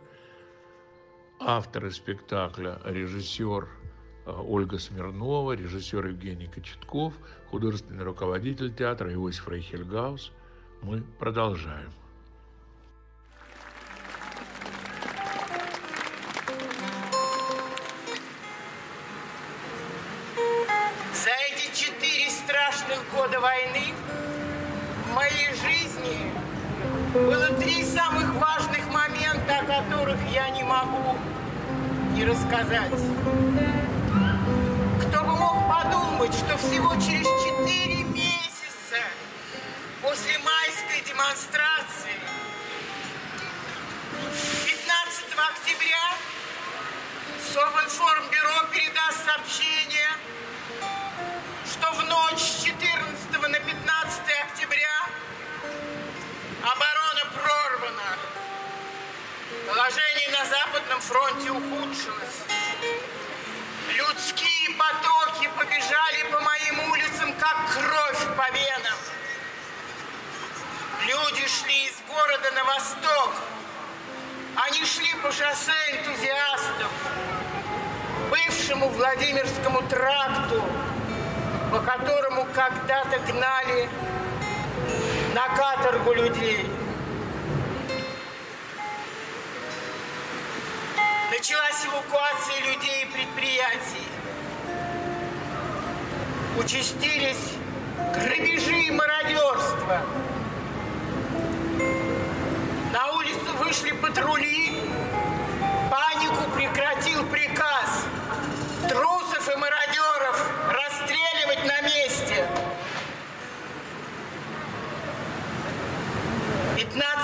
Авторы 1.40 1.92
спектакля, 1.92 2.80
режиссер 2.86 3.68
э, 4.26 4.32
Ольга 4.32 4.80
Смирнова, 4.80 5.52
режиссер 5.54 6.08
Евгений 6.08 6.48
Кочетков, 6.48 7.14
художественный 7.52 8.06
руководитель 8.06 8.74
театра 8.74 9.14
Иосиф 9.14 9.48
Рейхельгаус. 9.50 10.32
Мы 10.82 11.04
продолжаем. 11.20 11.92
Моей 25.24 25.54
жизни 25.56 26.32
было 27.14 27.48
три 27.60 27.86
самых 27.86 28.34
важных 28.36 28.86
момента, 28.92 29.60
о 29.60 29.66
которых 29.66 30.18
я 30.32 30.50
не 30.50 30.64
могу 30.64 31.16
не 32.14 32.26
рассказать. 32.26 32.92
Кто 35.02 35.24
бы 35.24 35.36
мог 35.36 35.58
подумать, 35.70 36.34
что 36.34 36.58
всего 36.58 36.94
через 36.96 37.28
четыре 37.46 38.04
месяца 38.04 39.00
после 40.02 40.38
майской 40.40 41.02
демонстрации 41.08 42.20
15 44.66 45.24
октября 45.52 46.06
Совинформбюро 47.54 48.68
передаст 48.74 49.26
сообщение, 49.26 50.12
что 51.66 51.94
в 51.94 52.04
ночь 52.10 52.42
с 52.42 52.64
14 52.64 53.48
на 53.48 53.60
15 53.60 54.22
октября 54.50 55.03
оборона 56.64 57.26
прорвана. 57.36 58.18
Положение 59.68 60.30
на 60.30 60.46
Западном 60.46 61.02
фронте 61.02 61.52
ухудшилось. 61.52 62.40
Людские 63.90 64.70
потоки 64.78 65.50
побежали 65.58 66.24
по 66.32 66.40
моим 66.40 66.92
улицам, 66.92 67.34
как 67.34 67.58
кровь 67.74 68.38
по 68.38 68.50
венам. 68.52 68.98
Люди 71.06 71.48
шли 71.48 71.86
из 71.86 71.96
города 72.08 72.52
на 72.52 72.64
восток. 72.64 73.34
Они 74.56 74.86
шли 74.86 75.14
по 75.16 75.32
шоссе 75.32 75.74
энтузиастов, 75.92 76.92
бывшему 78.30 78.88
Владимирскому 78.90 79.82
тракту, 79.90 80.64
по 81.72 81.80
которому 81.80 82.46
когда-то 82.54 83.20
гнали 83.20 83.90
на 85.44 85.56
каторгу 85.56 86.14
людей. 86.14 86.66
Началась 91.32 91.86
эвакуация 91.86 92.60
людей 92.62 93.04
и 93.04 93.12
предприятий. 93.12 94.08
Участились 96.58 97.56
грабежи 98.14 98.84
и 98.84 98.92
мародерство. 98.92 100.02
На 102.94 103.12
улицу 103.14 103.58
вышли 103.60 103.92
патрули. 103.92 104.80
Панику 105.92 106.50
прекратил 106.56 107.26
приказ. 107.26 108.06
Трусов 108.88 109.50
и 109.50 109.58
мародеров 109.58 110.52
расстреливать 110.70 111.66
на 111.66 111.82
месте. 111.82 112.48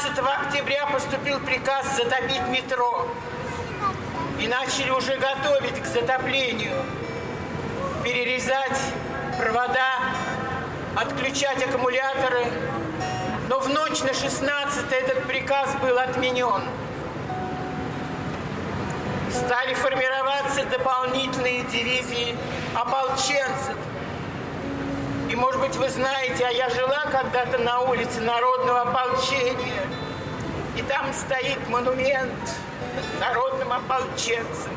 15 0.09 0.47
октября 0.47 0.87
поступил 0.87 1.39
приказ 1.39 1.85
затопить 1.95 2.41
метро. 2.47 3.07
И 4.39 4.47
начали 4.47 4.89
уже 4.89 5.17
готовить 5.17 5.79
к 5.81 5.85
затоплению. 5.85 6.83
Перерезать 8.03 8.79
провода, 9.37 9.99
отключать 10.95 11.63
аккумуляторы. 11.63 12.45
Но 13.49 13.59
в 13.59 13.69
ночь 13.69 13.99
на 14.01 14.13
16 14.13 14.91
этот 14.91 15.27
приказ 15.27 15.75
был 15.75 15.97
отменен. 15.99 16.63
Стали 19.31 19.75
формироваться 19.75 20.65
дополнительные 20.65 21.63
дивизии 21.65 22.35
ополченцев. 22.73 23.75
Может 25.59 25.73
быть, 25.73 25.87
вы 25.87 25.89
знаете, 25.89 26.45
а 26.45 26.51
я 26.51 26.69
жила 26.69 27.03
когда-то 27.11 27.57
на 27.57 27.81
улице 27.81 28.21
Народного 28.21 28.81
ополчения. 28.83 29.83
И 30.77 30.81
там 30.83 31.11
стоит 31.13 31.67
монумент 31.67 32.31
народным 33.19 33.73
ополченцам, 33.73 34.71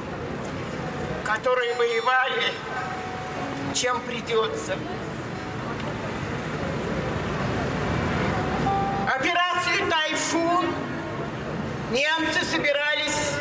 которые 1.22 1.76
воевали, 1.76 2.52
чем 3.74 4.00
придется. 4.00 4.74
Операцию 9.06 9.88
«Тайфун» 9.88 10.66
немцы 11.92 12.44
собирались 12.44 13.34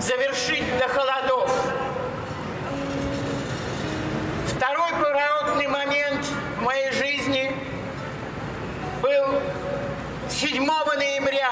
завершить 0.00 0.66
до 0.78 0.86
холодов. 0.88 1.50
Второй 4.54 4.90
поворотный 4.90 5.68
момент 5.68 6.26
в 6.58 6.62
моей 6.62 6.90
жизни 6.90 7.54
был 9.00 9.40
7 10.40 10.64
ноября, 10.64 11.50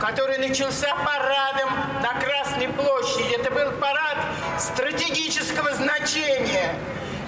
который 0.00 0.38
начался 0.38 0.94
парадом 0.96 1.70
на 2.02 2.20
Красной 2.20 2.68
площади. 2.68 3.40
Это 3.40 3.50
был 3.50 3.70
парад 3.78 4.18
стратегического 4.58 5.72
значения– 5.74 6.74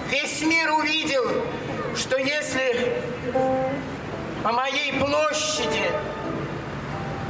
весь 0.09 0.41
мир 0.41 0.71
увидел, 0.71 1.43
что 1.95 2.17
если 2.17 3.01
по 4.43 4.51
моей 4.51 4.93
площади, 4.99 5.91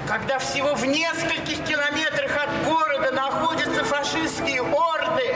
когда 0.08 0.40
всего 0.40 0.76
в 0.76 0.86
нескольких 0.86 1.64
километрах 1.66 2.32
от 2.36 2.66
города 2.66 3.12
находятся 3.12 3.84
фашистские 3.84 4.62
орды, 4.62 5.36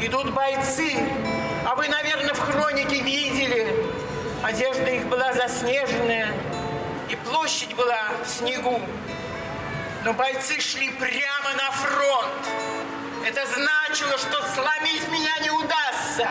идут 0.00 0.32
бойцы, 0.32 0.94
а 1.66 1.74
вы, 1.74 1.88
наверное, 1.88 2.34
в 2.34 2.40
хронике 2.40 3.00
видели, 3.00 3.83
одежда 4.44 4.90
их 4.90 5.06
была 5.06 5.32
заснеженная, 5.32 6.28
и 7.08 7.16
площадь 7.16 7.74
была 7.74 8.10
в 8.22 8.28
снегу. 8.28 8.78
Но 10.04 10.12
бойцы 10.12 10.60
шли 10.60 10.90
прямо 10.90 11.54
на 11.56 11.70
фронт. 11.70 12.46
Это 13.26 13.46
значило, 13.46 14.18
что 14.18 14.46
сломить 14.54 15.08
меня 15.08 15.38
не 15.38 15.50
удастся. 15.50 16.28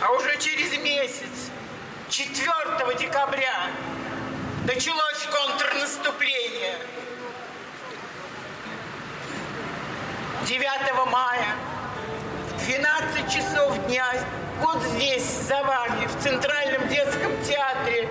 А 0.00 0.12
уже 0.12 0.36
через 0.38 0.76
месяц, 0.78 1.50
4 2.08 2.44
декабря, 2.98 3.70
началось 4.66 5.28
контрнаступление. 5.30 6.74
9 10.44 11.06
мая 11.06 11.54
12 12.66 13.28
часов 13.28 13.76
дня 13.88 14.06
вот 14.60 14.80
здесь, 14.94 15.24
за 15.48 15.60
вами, 15.64 16.06
в 16.06 16.22
Центральном 16.22 16.86
детском 16.88 17.32
театре, 17.42 18.08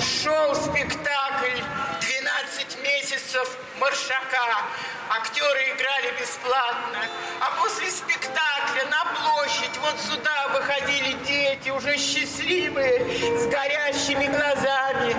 шел 0.00 0.54
спектакль 0.56 1.60
«12 2.00 2.82
месяцев 2.82 3.56
Маршака». 3.78 4.58
Актеры 5.10 5.60
играли 5.76 6.12
бесплатно. 6.20 7.06
А 7.40 7.62
после 7.62 7.88
спектакля 7.90 8.84
на 8.90 9.04
площадь 9.14 9.78
вот 9.80 9.94
сюда 10.00 10.48
выходили 10.48 11.12
дети, 11.24 11.70
уже 11.70 11.96
счастливые, 11.96 13.38
с 13.38 13.46
горящими 13.46 14.26
глазами, 14.26 15.14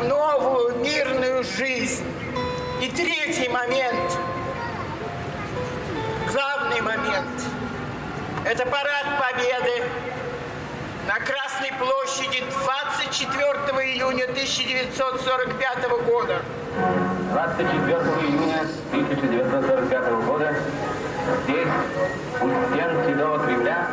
в 0.00 0.04
новую 0.04 0.76
мирную 0.84 1.42
жизнь. 1.44 2.04
И 2.82 2.90
третий 2.90 3.48
момент, 3.48 4.18
главный 6.68 6.80
момент– 6.82 7.28
это 8.44 8.64
парад 8.66 9.06
Победы 9.18 9.84
на 11.06 11.14
Красной 11.14 11.72
площади 11.78 12.44
24 12.64 13.94
июня 13.94 14.24
1945 14.24 15.88
года. 16.06 16.42
24 17.32 17.96
июня 18.28 18.60
1945 18.92 20.12
года 20.26 20.54
здесь, 21.44 21.68
у 22.40 22.48
стен 22.72 22.90
Седого 23.06 23.38
Кремля, 23.46 23.86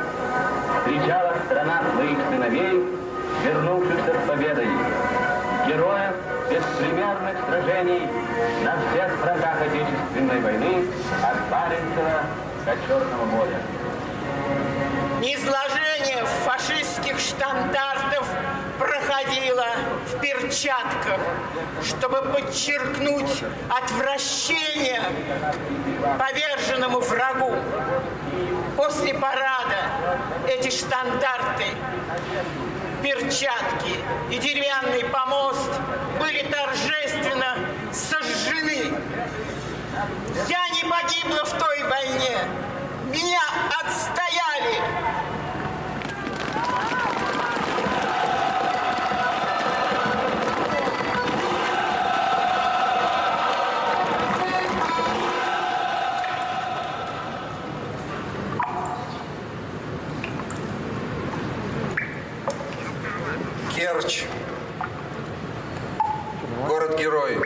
встречала 0.79 1.35
страна 1.45 1.81
своих 1.93 2.17
сыновей, 2.29 2.83
вернувшихся 3.43 4.13
с 4.13 4.27
победой. 4.27 4.67
Героев 5.67 6.15
беспримерных 6.49 7.37
сражений 7.47 8.07
на 8.63 8.75
всех 8.75 9.11
фронтах 9.19 9.61
Отечественной 9.61 10.39
войны 10.41 10.85
от 11.23 11.49
Баренцева 11.49 12.44
до 12.65 12.75
Черного 12.87 13.25
моря. 13.25 13.61
Изложение 15.21 16.25
фашистских 16.43 17.19
штандартов 17.19 18.27
проходило 18.79 19.67
в 20.07 20.19
перчатках, 20.19 21.19
чтобы 21.83 22.21
подчеркнуть 22.31 23.43
отвращение 23.69 25.01
к 26.01 26.17
поверженному 26.17 26.99
врагу. 27.01 27.53
После 28.75 29.13
парада 29.13 29.91
эти 30.47 30.69
штандарты, 30.69 31.65
перчатки 33.03 33.99
и 34.31 34.37
деревянный 34.39 35.05
помост 35.05 35.71
были 36.19 36.43
торжественно 36.51 37.57
сожжены. 37.93 38.93
Я 40.49 40.69
не 40.69 40.83
погибла 40.83 41.45
в 41.45 41.57
той 41.57 41.83
войне. 41.83 42.37
Меня 43.07 43.39
отстояли. 43.67 43.74
Керчь. 63.75 64.23
Город-герой. 66.67 67.37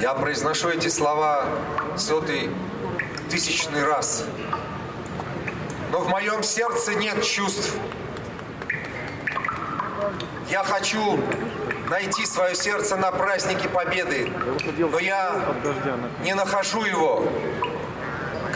Я 0.00 0.14
произношу 0.14 0.68
эти 0.68 0.88
слова 0.88 1.46
сотый 1.96 2.50
тысячный 3.28 3.84
раз. 3.84 4.24
Но 5.90 6.00
в 6.00 6.08
моем 6.08 6.42
сердце 6.42 6.94
нет 6.94 7.22
чувств. 7.22 7.74
Я 10.50 10.64
хочу 10.64 11.20
найти 11.90 12.24
свое 12.26 12.54
сердце 12.54 12.96
на 12.96 13.10
празднике 13.12 13.68
Победы, 13.68 14.30
но 14.78 14.98
я 14.98 15.54
не 16.22 16.34
нахожу 16.34 16.84
его. 16.84 17.30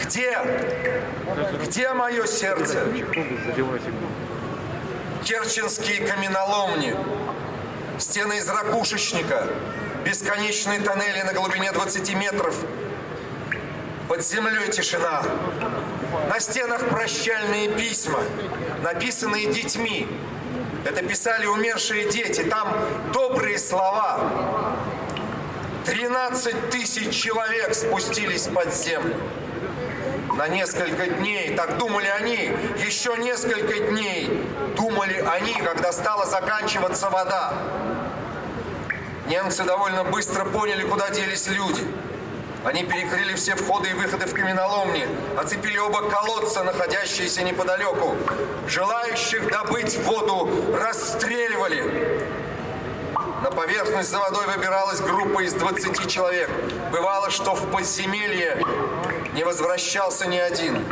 Где? 0.01 0.37
Где 1.63 1.93
мое 1.93 2.25
сердце? 2.25 2.83
Керченские 5.23 6.05
каменоломни, 6.05 6.95
стены 7.97 8.37
из 8.37 8.49
ракушечника, 8.49 9.47
бесконечные 10.03 10.81
тоннели 10.81 11.21
на 11.21 11.33
глубине 11.33 11.71
20 11.71 12.13
метров– 12.15 12.55
под 14.13 14.23
землей 14.23 14.69
тишина. 14.69 15.23
На 16.29 16.39
стенах 16.39 16.87
прощальные 16.87 17.69
письма, 17.69 18.19
написанные 18.83 19.51
детьми. 19.51 20.07
Это 20.85 21.01
писали 21.01 21.47
умершие 21.47 22.07
дети. 22.11 22.43
Там 22.43 22.77
добрые 23.11 23.57
слова. 23.57 24.19
13 25.87 26.69
тысяч 26.69 27.15
человек 27.15 27.73
спустились 27.73 28.43
под 28.43 28.71
землю. 28.75 29.15
На 30.37 30.47
несколько 30.47 31.07
дней, 31.07 31.55
так 31.55 31.79
думали 31.79 32.05
они, 32.07 32.51
еще 32.85 33.17
несколько 33.17 33.79
дней 33.79 34.45
думали 34.77 35.25
они, 35.27 35.55
когда 35.55 35.91
стала 35.91 36.27
заканчиваться 36.27 37.09
вода. 37.09 37.53
Немцы 39.25 39.63
довольно 39.63 40.03
быстро 40.03 40.45
поняли, 40.45 40.83
куда 40.83 41.09
делись 41.09 41.47
люди. 41.47 41.83
Они 42.63 42.83
перекрыли 42.83 43.35
все 43.35 43.55
входы 43.55 43.89
и 43.89 43.93
выходы 43.93 44.25
в 44.25 44.33
каменоломни, 44.33 45.05
оцепили 45.37 45.77
оба 45.77 46.09
колодца, 46.09 46.63
находящиеся 46.63 47.43
неподалеку. 47.43 48.15
Желающих 48.67 49.51
добыть 49.51 49.97
воду 50.05 50.49
расстреливали. 50.73 52.25
На 53.43 53.51
поверхность 53.51 54.09
за 54.09 54.19
водой 54.19 54.47
выбиралась 54.47 55.01
группа 55.01 55.41
из 55.41 55.53
20 55.53 56.09
человек. 56.09 56.49
Бывало, 56.93 57.29
что 57.29 57.53
в 57.53 57.69
подземелье 57.69 58.57
не 59.33 59.43
возвращался 59.43 60.25
ни 60.27 60.37
один. 60.37 60.85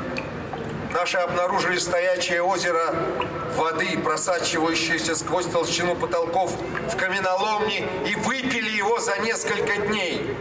Наши 0.93 1.17
обнаружили 1.19 1.77
стоячее 1.77 2.43
озеро 2.43 2.93
воды, 3.55 3.97
просачивающееся 3.97 5.15
сквозь 5.15 5.45
толщину 5.45 5.95
потолков 5.95 6.51
в 6.91 6.97
каменоломни 6.97 7.87
и 8.05 8.15
выпили 8.15 8.71
его 8.71 8.99
за 8.99 9.17
несколько 9.19 9.77
дней. 9.77 10.35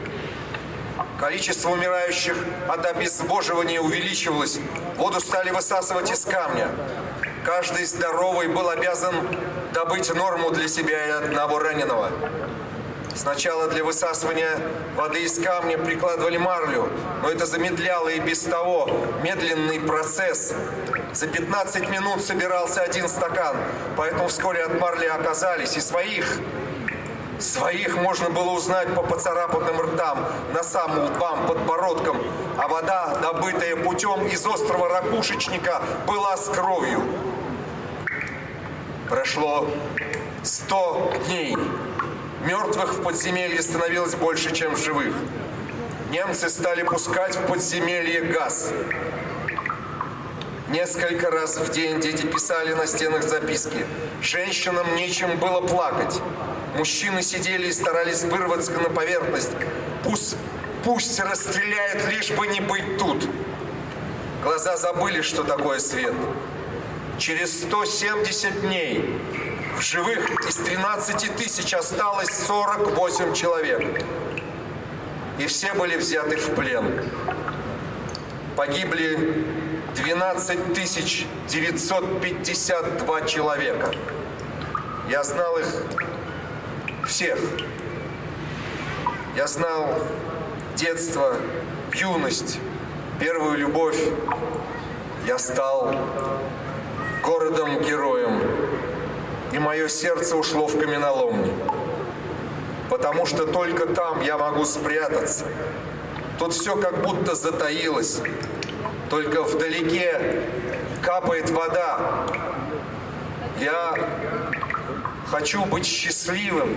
Количество 1.20 1.68
умирающих 1.68 2.34
от 2.66 2.86
обезвоживания 2.86 3.78
увеличивалось. 3.78 4.58
Воду 4.96 5.20
стали 5.20 5.50
высасывать 5.50 6.10
из 6.10 6.24
камня. 6.24 6.68
Каждый 7.44 7.84
здоровый 7.84 8.48
был 8.48 8.70
обязан 8.70 9.14
добыть 9.74 10.12
норму 10.14 10.50
для 10.50 10.66
себя 10.66 11.06
и 11.06 11.10
одного 11.10 11.58
раненого. 11.58 12.10
Сначала 13.14 13.68
для 13.68 13.84
высасывания 13.84 14.56
воды 14.96 15.22
из 15.24 15.38
камня 15.38 15.76
прикладывали 15.76 16.38
марлю, 16.38 16.88
но 17.22 17.30
это 17.30 17.44
замедляло 17.44 18.08
и 18.08 18.18
без 18.18 18.40
того 18.40 18.88
медленный 19.22 19.78
процесс. 19.78 20.54
За 21.12 21.26
15 21.26 21.90
минут 21.90 22.24
собирался 22.24 22.80
один 22.80 23.08
стакан, 23.08 23.58
поэтому 23.96 24.28
вскоре 24.28 24.62
от 24.62 24.80
марли 24.80 25.06
оказались 25.06 25.76
и 25.76 25.80
своих 25.80 26.38
Своих 27.40 27.96
можно 27.96 28.28
было 28.28 28.50
узнать 28.50 28.94
по 28.94 29.02
поцарапанным 29.02 29.80
ртам, 29.80 30.28
носам, 30.52 31.06
лбам, 31.06 31.46
подбородкам, 31.46 32.18
а 32.58 32.68
вода, 32.68 33.18
добытая 33.22 33.76
путем 33.76 34.26
из 34.26 34.46
острова 34.46 34.90
Ракушечника, 34.90 35.82
была 36.06 36.36
с 36.36 36.50
кровью. 36.50 37.02
Прошло 39.08 39.66
сто 40.42 41.12
дней. 41.26 41.56
Мертвых 42.44 42.94
в 42.94 43.02
подземелье 43.02 43.62
становилось 43.62 44.14
больше, 44.14 44.54
чем 44.54 44.76
живых. 44.76 45.14
немцы 46.10 46.50
стали 46.50 46.82
пускать 46.82 47.36
в 47.36 47.46
подземелье 47.46 48.20
газ. 48.20 48.70
Несколько 50.68 51.30
раз 51.30 51.56
в 51.56 51.70
день 51.70 52.00
дети 52.00 52.26
писали 52.26 52.74
на 52.74 52.86
стенах 52.86 53.22
записки. 53.22 53.86
Женщинам 54.20 54.94
нечем 54.94 55.38
было 55.38 55.62
плакать. 55.62 56.20
Мужчины 56.76 57.22
сидели 57.22 57.68
и 57.68 57.72
старались 57.72 58.22
вырваться 58.22 58.72
на 58.72 58.90
поверхность. 58.90 59.50
Пусть, 60.04 60.36
пусть 60.84 61.18
расстреляют, 61.18 62.06
лишь 62.08 62.30
бы 62.30 62.46
не 62.46 62.60
быть 62.60 62.98
тут. 62.98 63.28
Глаза 64.42 64.76
забыли, 64.76 65.20
что 65.20 65.42
такое 65.42 65.80
свет. 65.80 66.14
Через 67.18 67.62
170 67.64 68.62
дней 68.62 69.20
в 69.76 69.82
живых 69.82 70.48
из 70.48 70.56
13 70.56 71.36
тысяч 71.36 71.74
осталось 71.74 72.30
48 72.46 73.34
человек. 73.34 74.02
И 75.38 75.46
все 75.46 75.74
были 75.74 75.96
взяты 75.96 76.36
в 76.36 76.54
плен. 76.54 77.04
Погибли 78.56 79.44
12 79.96 80.72
тысяч 80.72 81.26
952 81.48 83.20
человека. 83.22 83.92
Я 85.08 85.24
знал 85.24 85.58
их 85.58 85.66
всех. 87.10 87.38
Я 89.36 89.48
знал 89.48 89.98
детство, 90.76 91.36
юность, 91.92 92.60
первую 93.18 93.58
любовь. 93.58 93.98
Я 95.26 95.38
стал 95.38 95.94
городом-героем. 97.22 98.40
И 99.52 99.58
мое 99.58 99.88
сердце 99.88 100.36
ушло 100.36 100.68
в 100.68 100.78
каменоломни. 100.78 101.52
Потому 102.88 103.26
что 103.26 103.44
только 103.44 103.86
там 103.86 104.22
я 104.22 104.38
могу 104.38 104.64
спрятаться. 104.64 105.46
Тут 106.38 106.52
все 106.52 106.76
как 106.76 107.02
будто 107.02 107.34
затаилось. 107.34 108.20
Только 109.10 109.42
вдалеке 109.42 110.44
капает 111.02 111.50
вода. 111.50 112.24
Я 113.60 113.96
хочу 115.30 115.64
быть 115.64 115.86
счастливым. 115.86 116.74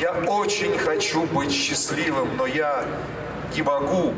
Я 0.00 0.12
очень 0.26 0.76
хочу 0.78 1.26
быть 1.26 1.52
счастливым, 1.52 2.34
но 2.38 2.46
я 2.46 2.86
не 3.54 3.60
могу. 3.60 4.14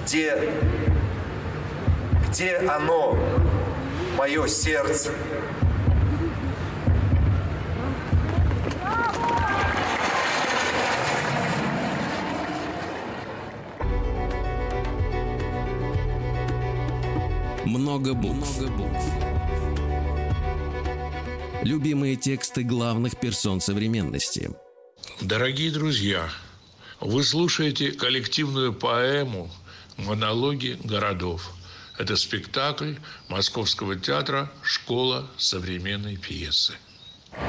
Где, 0.00 0.50
где 2.30 2.56
оно, 2.56 3.18
мое 4.16 4.46
сердце? 4.46 5.12
Много 17.66 18.14
букв. 18.14 18.58
Много 18.58 18.70
букв. 18.70 19.29
Любимые 21.62 22.16
тексты 22.16 22.62
главных 22.62 23.20
персон 23.20 23.60
современности. 23.60 24.50
Дорогие 25.20 25.70
друзья, 25.70 26.30
вы 27.00 27.22
слушаете 27.22 27.92
коллективную 27.92 28.72
поэму 28.72 29.50
«Монологи 29.98 30.78
городов». 30.82 31.52
Это 31.98 32.16
спектакль 32.16 32.94
Московского 33.28 33.94
театра 33.94 34.50
«Школа 34.62 35.28
современной 35.36 36.16
пьесы». 36.16 36.72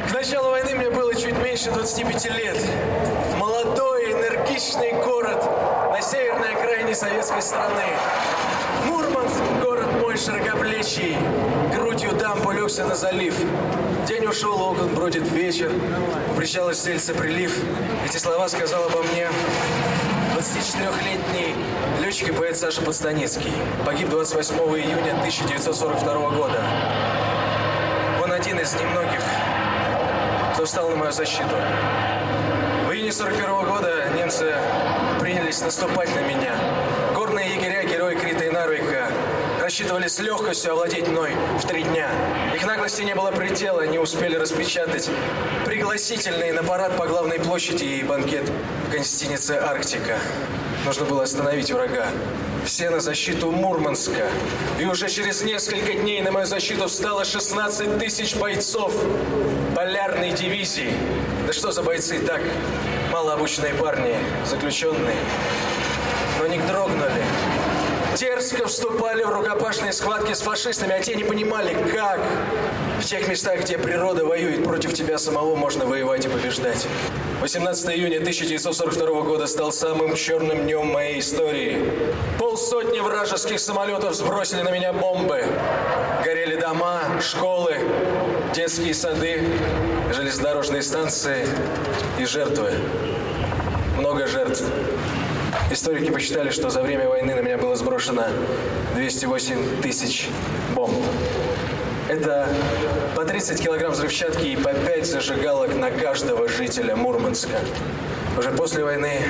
К 0.09 0.13
началу 0.13 0.49
войны 0.49 0.75
мне 0.75 0.89
было 0.89 1.15
чуть 1.15 1.37
меньше 1.37 1.71
25 1.71 2.25
лет. 2.37 2.57
Молодой, 3.37 4.11
энергичный 4.11 4.91
город 4.91 5.41
на 5.89 6.01
северной 6.01 6.53
окраине 6.53 6.93
советской 6.93 7.41
страны. 7.41 7.85
Мурманск, 8.85 9.39
город 9.61 9.70
мой 10.11 10.17
широкоплечий, 10.17 11.15
грудью 11.73 12.11
дам 12.11 12.45
улегся 12.45 12.83
на 12.83 12.95
залив. 12.95 13.33
День 14.05 14.25
ушел, 14.25 14.61
окон 14.61 14.93
бродит 14.93 15.23
вечер, 15.31 15.71
у 16.29 16.35
причала 16.35 16.73
стелится 16.73 17.13
прилив. 17.13 17.57
Эти 18.05 18.17
слова 18.17 18.49
сказал 18.49 18.87
обо 18.87 19.03
мне 19.03 19.29
24-летний 20.35 21.55
летчик 22.03 22.27
и 22.27 22.31
поэт 22.33 22.57
Саша 22.57 22.81
Подстаницкий. 22.81 23.53
Погиб 23.85 24.09
28 24.09 24.55
июня 24.55 25.13
1942 25.19 26.29
года. 26.31 26.61
Он 28.21 28.33
один 28.33 28.59
из 28.59 28.73
немногих, 28.73 29.21
кто 30.53 30.65
встал 30.65 30.89
на 30.89 30.97
мою 30.97 31.13
защиту. 31.13 31.55
В 32.85 32.91
июне 32.91 33.13
41 33.13 33.65
года 33.65 34.09
немцы 34.17 34.55
принялись 35.21 35.61
наступать 35.61 36.13
на 36.13 36.19
меня. 36.19 36.80
Рассчитывали 39.71 40.09
с 40.09 40.19
легкостью 40.19 40.73
овладеть 40.73 41.07
мной 41.07 41.31
в 41.57 41.65
три 41.65 41.83
дня. 41.83 42.09
Их 42.53 42.65
наглости 42.65 43.03
не 43.03 43.15
было 43.15 43.31
предела, 43.31 43.83
они 43.83 43.99
успели 43.99 44.35
распечатать 44.35 45.09
пригласительные 45.63 46.51
на 46.51 46.61
парад 46.61 46.97
по 46.97 47.07
главной 47.07 47.39
площади 47.39 47.85
и 47.85 48.03
банкет 48.03 48.51
в 48.85 48.91
гостинице 48.91 49.51
«Арктика». 49.51 50.17
Нужно 50.83 51.05
было 51.05 51.23
остановить 51.23 51.71
врага. 51.71 52.07
Все 52.65 52.89
на 52.89 52.99
защиту 52.99 53.49
Мурманска. 53.49 54.27
И 54.77 54.83
уже 54.83 55.07
через 55.07 55.41
несколько 55.41 55.93
дней 55.93 56.21
на 56.21 56.33
мою 56.33 56.45
защиту 56.45 56.89
встало 56.89 57.23
16 57.23 57.97
тысяч 57.97 58.35
бойцов 58.35 58.93
полярной 59.73 60.31
дивизии. 60.31 60.93
Да 61.47 61.53
что 61.53 61.71
за 61.71 61.81
бойцы 61.81 62.19
так? 62.19 62.41
Малообученные 63.13 63.73
парни, 63.75 64.17
заключенные. 64.45 65.15
Но 66.39 66.47
не 66.47 66.59
дрогнули. 66.59 67.23
Дерзко 68.21 68.67
вступали 68.67 69.23
в 69.23 69.29
рукопашные 69.31 69.91
схватки 69.91 70.33
с 70.33 70.41
фашистами, 70.41 70.93
а 70.93 71.01
те 71.01 71.15
не 71.15 71.23
понимали, 71.23 71.75
как. 71.91 72.19
В 72.99 73.03
тех 73.03 73.27
местах, 73.27 73.61
где 73.61 73.79
природа 73.79 74.23
воюет 74.23 74.63
против 74.63 74.93
тебя 74.93 75.17
самого, 75.17 75.55
можно 75.55 75.87
воевать 75.87 76.23
и 76.23 76.29
побеждать. 76.29 76.85
18 77.41 77.89
июня 77.89 78.17
1942 78.17 79.21
года 79.21 79.47
стал 79.47 79.71
самым 79.71 80.15
черным 80.15 80.65
днем 80.65 80.85
моей 80.85 81.19
истории. 81.19 81.83
Полсотни 82.37 82.99
вражеских 82.99 83.59
самолетов 83.59 84.13
сбросили 84.13 84.61
на 84.61 84.69
меня 84.69 84.93
бомбы. 84.93 85.43
Горели 86.23 86.57
дома, 86.57 87.01
школы, 87.21 87.75
детские 88.53 88.93
сады, 88.93 89.47
железнодорожные 90.13 90.83
станции 90.83 91.47
и 92.19 92.25
жертвы. 92.25 92.73
Много 93.97 94.27
жертв. 94.27 94.61
Историки 95.71 96.11
посчитали, 96.11 96.49
что 96.49 96.69
за 96.69 96.81
время 96.81 97.07
войны 97.07 97.33
на 97.33 97.39
меня 97.39 97.57
было 97.57 97.77
сброшено 97.77 98.25
208 98.95 99.81
тысяч 99.81 100.27
бомб. 100.75 100.93
Это 102.09 102.49
по 103.15 103.23
30 103.23 103.63
килограмм 103.63 103.93
взрывчатки 103.93 104.47
и 104.47 104.57
по 104.57 104.73
5 104.73 105.05
зажигалок 105.05 105.73
на 105.75 105.89
каждого 105.89 106.49
жителя 106.49 106.97
Мурманска. 106.97 107.57
Уже 108.37 108.51
после 108.51 108.83
войны 108.83 109.21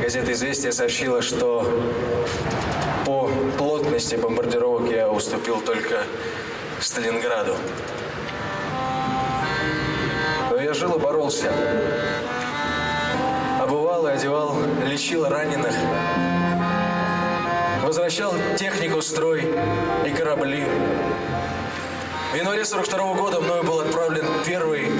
газета 0.00 0.32
«Известия» 0.32 0.72
сообщила, 0.72 1.20
что 1.20 1.70
по 3.04 3.30
плотности 3.58 4.14
бомбардировок 4.14 4.90
я 4.90 5.10
уступил 5.10 5.60
только 5.60 6.04
Сталинграду. 6.80 7.54
Но 10.50 10.56
я 10.56 10.72
жил 10.72 10.94
и 10.94 10.98
боролся. 10.98 11.52
Одевал, 14.22 14.54
лечил 14.86 15.28
раненых. 15.28 15.74
Возвращал 17.82 18.32
технику 18.56 19.02
строй 19.02 19.52
и 20.06 20.10
корабли. 20.10 20.64
В 22.30 22.36
январе 22.36 22.64
42 22.64 23.14
года 23.14 23.40
мною 23.40 23.64
был 23.64 23.80
отправлен 23.80 24.24
первый 24.46 24.92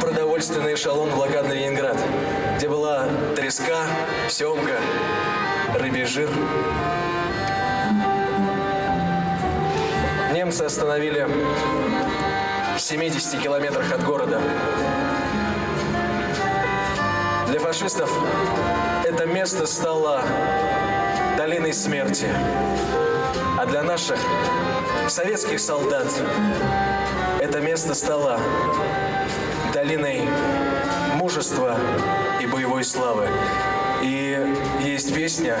продовольственный 0.00 0.72
эшелон 0.72 1.10
в 1.10 1.14
блокадный 1.14 1.56
Ленинград, 1.56 1.98
где 2.56 2.70
была 2.70 3.06
треска, 3.36 3.84
семга, 4.30 4.78
рыбий 5.78 6.06
жир. 6.06 6.30
Немцы 10.32 10.62
остановили 10.62 11.28
в 12.78 12.80
70 12.80 13.42
километрах 13.42 13.92
от 13.92 14.02
города. 14.06 14.40
Для 17.50 17.58
фашистов 17.58 18.08
это 19.04 19.26
место 19.26 19.66
стало 19.66 20.22
долиной 21.36 21.72
смерти. 21.72 22.28
А 23.58 23.66
для 23.66 23.82
наших 23.82 24.20
советских 25.08 25.58
солдат 25.58 26.06
это 27.40 27.60
место 27.60 27.94
стало 27.94 28.38
долиной 29.74 30.28
мужества 31.16 31.76
и 32.40 32.46
боевой 32.46 32.84
славы. 32.84 33.28
И 34.00 34.54
есть 34.84 35.12
песня, 35.12 35.58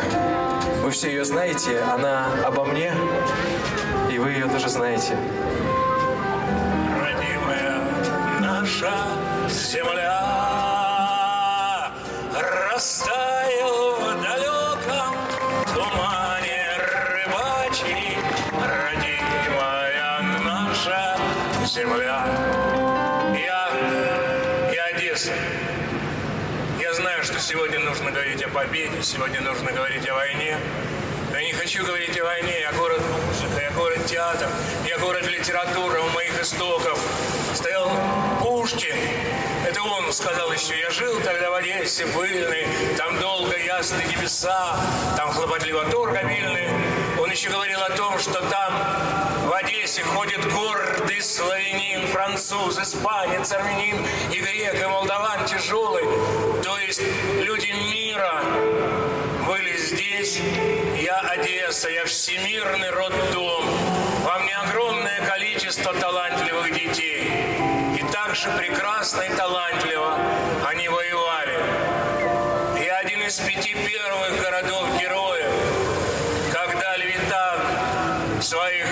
вы 0.84 0.92
все 0.92 1.08
ее 1.08 1.24
знаете, 1.24 1.80
она 1.80 2.28
обо 2.46 2.64
мне, 2.64 2.92
и 4.08 4.16
вы 4.16 4.30
ее 4.30 4.46
тоже 4.46 4.68
знаете. 4.68 5.16
Родимая 7.02 7.82
наша 8.40 8.92
земля 9.48 10.39
ночи, 17.80 18.18
родимая 18.52 20.22
наша 20.44 21.16
земля. 21.66 22.26
Я, 23.34 24.72
я 24.72 24.84
Одесса. 24.86 25.32
Я 26.78 26.92
знаю, 26.94 27.22
что 27.22 27.38
сегодня 27.38 27.78
нужно 27.78 28.10
говорить 28.10 28.42
о 28.42 28.48
победе, 28.48 29.02
сегодня 29.02 29.40
нужно 29.40 29.72
говорить 29.72 30.08
о 30.08 30.14
войне. 30.14 30.58
Но 31.30 31.38
я 31.38 31.44
не 31.44 31.52
хочу 31.52 31.84
говорить 31.84 32.18
о 32.18 32.24
войне, 32.24 32.60
я 32.60 32.72
город 32.72 33.00
музыка, 33.26 33.60
я 33.60 33.70
город 33.72 34.04
театр, 34.06 34.48
я 34.88 34.98
город 34.98 35.26
литература 35.26 36.00
у 36.00 36.08
моих 36.10 36.40
истоков. 36.40 36.98
Стоял 37.54 37.90
Пушкин, 38.40 38.96
это 39.66 39.82
он 39.82 40.12
сказал 40.12 40.52
еще, 40.52 40.78
я 40.78 40.90
жил 40.90 41.20
тогда 41.20 41.50
в 41.50 41.54
Одессе 41.54 42.06
пыльный, 42.06 42.66
там 42.96 43.18
долго 43.20 43.56
ясные 43.56 44.06
небеса, 44.08 44.76
там 45.16 45.30
хлопотливо 45.30 45.84
торг 45.86 46.16
обильный, 46.16 46.79
он 47.30 47.36
еще 47.36 47.48
говорил 47.48 47.80
о 47.80 47.90
том, 47.90 48.18
что 48.18 48.40
там 48.50 48.72
в 49.46 49.52
Одессе 49.52 50.02
ходит 50.02 50.52
гордый 50.52 51.22
славянин, 51.22 52.08
француз, 52.08 52.76
испанец, 52.76 53.52
армянин 53.52 54.04
и 54.32 54.40
грек, 54.40 54.82
и 54.82 54.84
молдаван 54.84 55.44
тяжелый. 55.46 56.02
То 56.60 56.76
есть 56.78 57.00
люди 57.38 57.70
мира 57.92 58.42
были 59.46 59.76
здесь. 59.76 60.40
Я 61.00 61.20
Одесса, 61.20 61.88
я 61.90 62.04
всемирный 62.04 62.90
роддом. 62.90 63.64
Во 64.24 64.40
мне 64.40 64.56
огромное 64.56 65.24
количество 65.24 65.94
талантливых 65.94 66.72
детей. 66.72 67.30
И 67.96 68.02
также 68.12 68.50
прекрасно 68.58 69.22
и 69.22 69.32
талантливо 69.36 70.18
они 70.68 70.88
воевали. 70.88 71.54
Я 72.84 72.98
один 72.98 73.22
из 73.22 73.38
пяти 73.38 73.72
первых 73.74 74.42
городов-героев, 74.42 75.52
когда 76.52 76.96
Левитан 76.96 77.60
в 78.40 78.42
своих 78.42 78.86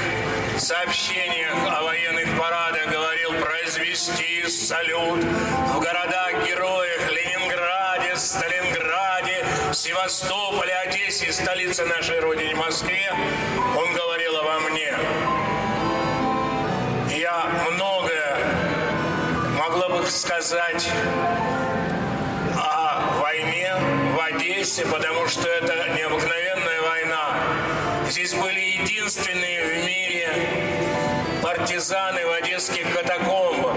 сообщениях 0.58 1.54
о 1.70 1.82
военных 1.82 2.38
парадах 2.38 2.86
говорил 2.90 3.32
произвести 3.40 4.46
салют 4.46 5.24
в 5.24 5.80
городах-героях 5.80 7.10
Ленинграде, 7.10 8.14
Сталинграде, 8.14 9.46
Севастополе, 9.72 10.74
Одессе, 10.84 11.32
столице 11.32 11.86
нашей 11.86 12.20
Родины, 12.20 12.54
Москве, 12.56 13.10
он 13.74 13.94
говорил 13.94 14.36
обо 14.36 14.60
мне. 14.68 14.94
Я 17.16 17.46
многое 17.70 18.36
могла 19.58 19.88
бы 19.88 20.06
сказать 20.08 20.90
о 22.54 23.18
войне 23.22 23.74
в 24.14 24.20
Одессе, 24.20 24.84
потому 24.84 25.26
что 25.26 25.48
это 25.48 25.88
необыкновенная 25.96 26.38
война. 26.38 26.47
Здесь 28.10 28.32
были 28.32 28.58
единственные 28.58 29.64
в 29.64 29.84
мире 29.84 30.28
партизаны 31.42 32.24
в 32.24 32.32
одесских 32.32 32.90
катакомбах. 32.96 33.76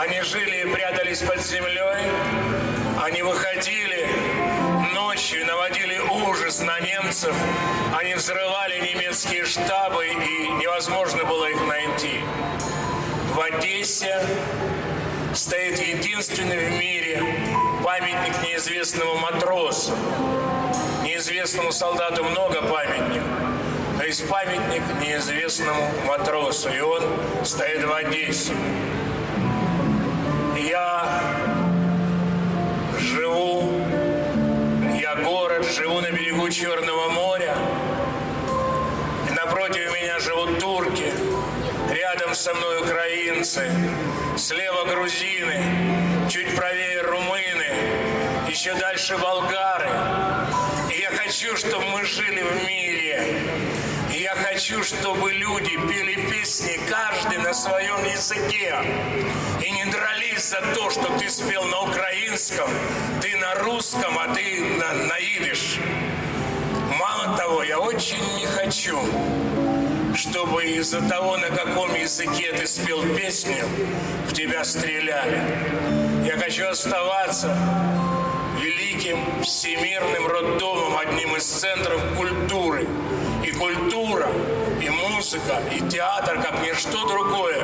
Они 0.00 0.22
жили 0.22 0.62
и 0.62 0.72
прятались 0.72 1.20
под 1.20 1.42
землей, 1.42 2.06
они 3.04 3.20
выходили 3.20 4.08
ночью, 4.94 5.44
наводили 5.44 5.98
ужас 5.98 6.62
на 6.62 6.80
немцев, 6.80 7.36
они 7.94 8.14
взрывали 8.14 8.80
немецкие 8.80 9.44
штабы, 9.44 10.06
и 10.06 10.48
невозможно 10.52 11.22
было 11.24 11.50
их 11.50 11.60
найти. 11.66 12.20
В 13.34 13.40
Одессе 13.40 14.18
стоит 15.36 15.78
единственный 15.78 16.70
в 16.70 16.72
мире 16.78 17.22
памятник 17.84 18.42
неизвестному 18.42 19.16
матросу. 19.18 19.92
Неизвестному 21.04 21.72
солдату 21.72 22.24
много 22.24 22.62
памятников. 22.62 23.28
То 23.98 24.04
есть 24.04 24.26
памятник 24.28 24.82
неизвестному 25.00 25.90
матросу. 26.06 26.70
И 26.70 26.80
он 26.80 27.02
стоит 27.44 27.84
в 27.84 27.92
Одессе. 27.92 28.54
Я 30.56 31.22
живу, 32.98 33.70
я 34.98 35.16
город, 35.16 35.66
живу 35.66 36.00
на 36.00 36.10
берегу 36.12 36.48
Черного 36.48 37.10
моря. 37.10 37.54
И 39.28 39.32
напротив 39.34 39.92
меня 39.94 40.18
живут 40.18 40.58
турки. 40.58 41.12
Рядом 41.96 42.34
со 42.34 42.52
мной 42.52 42.82
украинцы, 42.82 43.70
слева 44.36 44.84
грузины, 44.84 46.28
чуть 46.28 46.54
правее 46.54 47.00
румыны, 47.00 48.50
еще 48.50 48.74
дальше 48.74 49.16
болгары. 49.16 49.88
И 50.94 51.00
я 51.00 51.08
хочу, 51.08 51.56
чтобы 51.56 51.86
мы 51.86 52.04
жили 52.04 52.42
в 52.42 52.66
мире. 52.66 53.40
И 54.12 54.20
я 54.20 54.34
хочу, 54.34 54.84
чтобы 54.84 55.32
люди 55.32 55.78
пели 55.88 56.16
песни, 56.30 56.78
каждый 56.86 57.38
на 57.38 57.54
своем 57.54 58.04
языке. 58.04 58.74
И 59.64 59.70
не 59.70 59.86
дрались 59.86 60.50
за 60.50 60.60
то, 60.74 60.90
что 60.90 61.16
ты 61.18 61.30
спел 61.30 61.64
на 61.64 61.80
украинском, 61.80 62.68
ты 63.22 63.38
на 63.38 63.54
русском, 63.54 64.18
а 64.18 64.34
ты 64.34 64.60
на, 64.60 64.92
на 64.92 65.18
идиш. 65.18 65.78
Мало 66.98 67.38
того, 67.38 67.62
я 67.62 67.78
очень 67.78 68.20
не 68.36 68.44
хочу, 68.44 69.00
чтобы 70.16 70.64
из-за 70.64 71.02
того, 71.02 71.36
на 71.36 71.50
каком 71.50 71.94
языке 71.94 72.52
ты 72.52 72.66
спел 72.66 73.02
песню, 73.14 73.64
в 74.26 74.32
тебя 74.32 74.64
стреляли. 74.64 75.42
Я 76.24 76.38
хочу 76.38 76.66
оставаться 76.68 77.56
великим 78.58 79.42
всемирным 79.42 80.26
роддомом, 80.26 80.96
одним 80.96 81.36
из 81.36 81.44
центров 81.44 82.00
культуры. 82.16 82.88
И 83.44 83.52
культура, 83.52 84.28
и 84.82 84.88
музыка, 84.88 85.60
и 85.70 85.86
театр, 85.88 86.40
как 86.42 86.62
ничто 86.62 87.06
другое, 87.06 87.62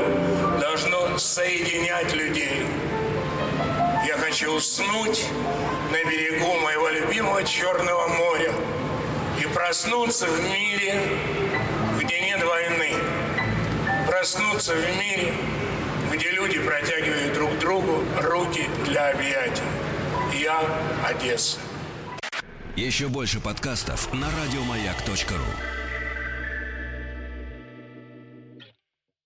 должно 0.61 1.19
соединять 1.19 2.13
людей. 2.13 2.67
Я 4.07 4.17
хочу 4.19 4.53
уснуть 4.53 5.27
на 5.91 6.05
берегу 6.09 6.55
моего 6.61 6.89
любимого 6.89 7.43
Черного 7.45 8.09
моря 8.09 8.53
и 9.41 9.47
проснуться 9.47 10.27
в 10.27 10.51
мире. 10.51 11.01
Проснуться 14.23 14.77
в 14.77 14.99
мире, 15.01 15.35
где 16.13 16.31
люди 16.31 16.61
протягивают 16.61 17.35
друг 17.35 17.59
другу 17.59 18.05
руки 18.21 18.69
для 18.87 19.11
объятий. 19.11 19.65
Я 20.33 20.63
Одесса. 21.05 21.59
Еще 22.77 23.09
больше 23.09 23.41
подкастов 23.41 24.15
на 24.15 24.29
радиомаяк.ру. 24.31 25.82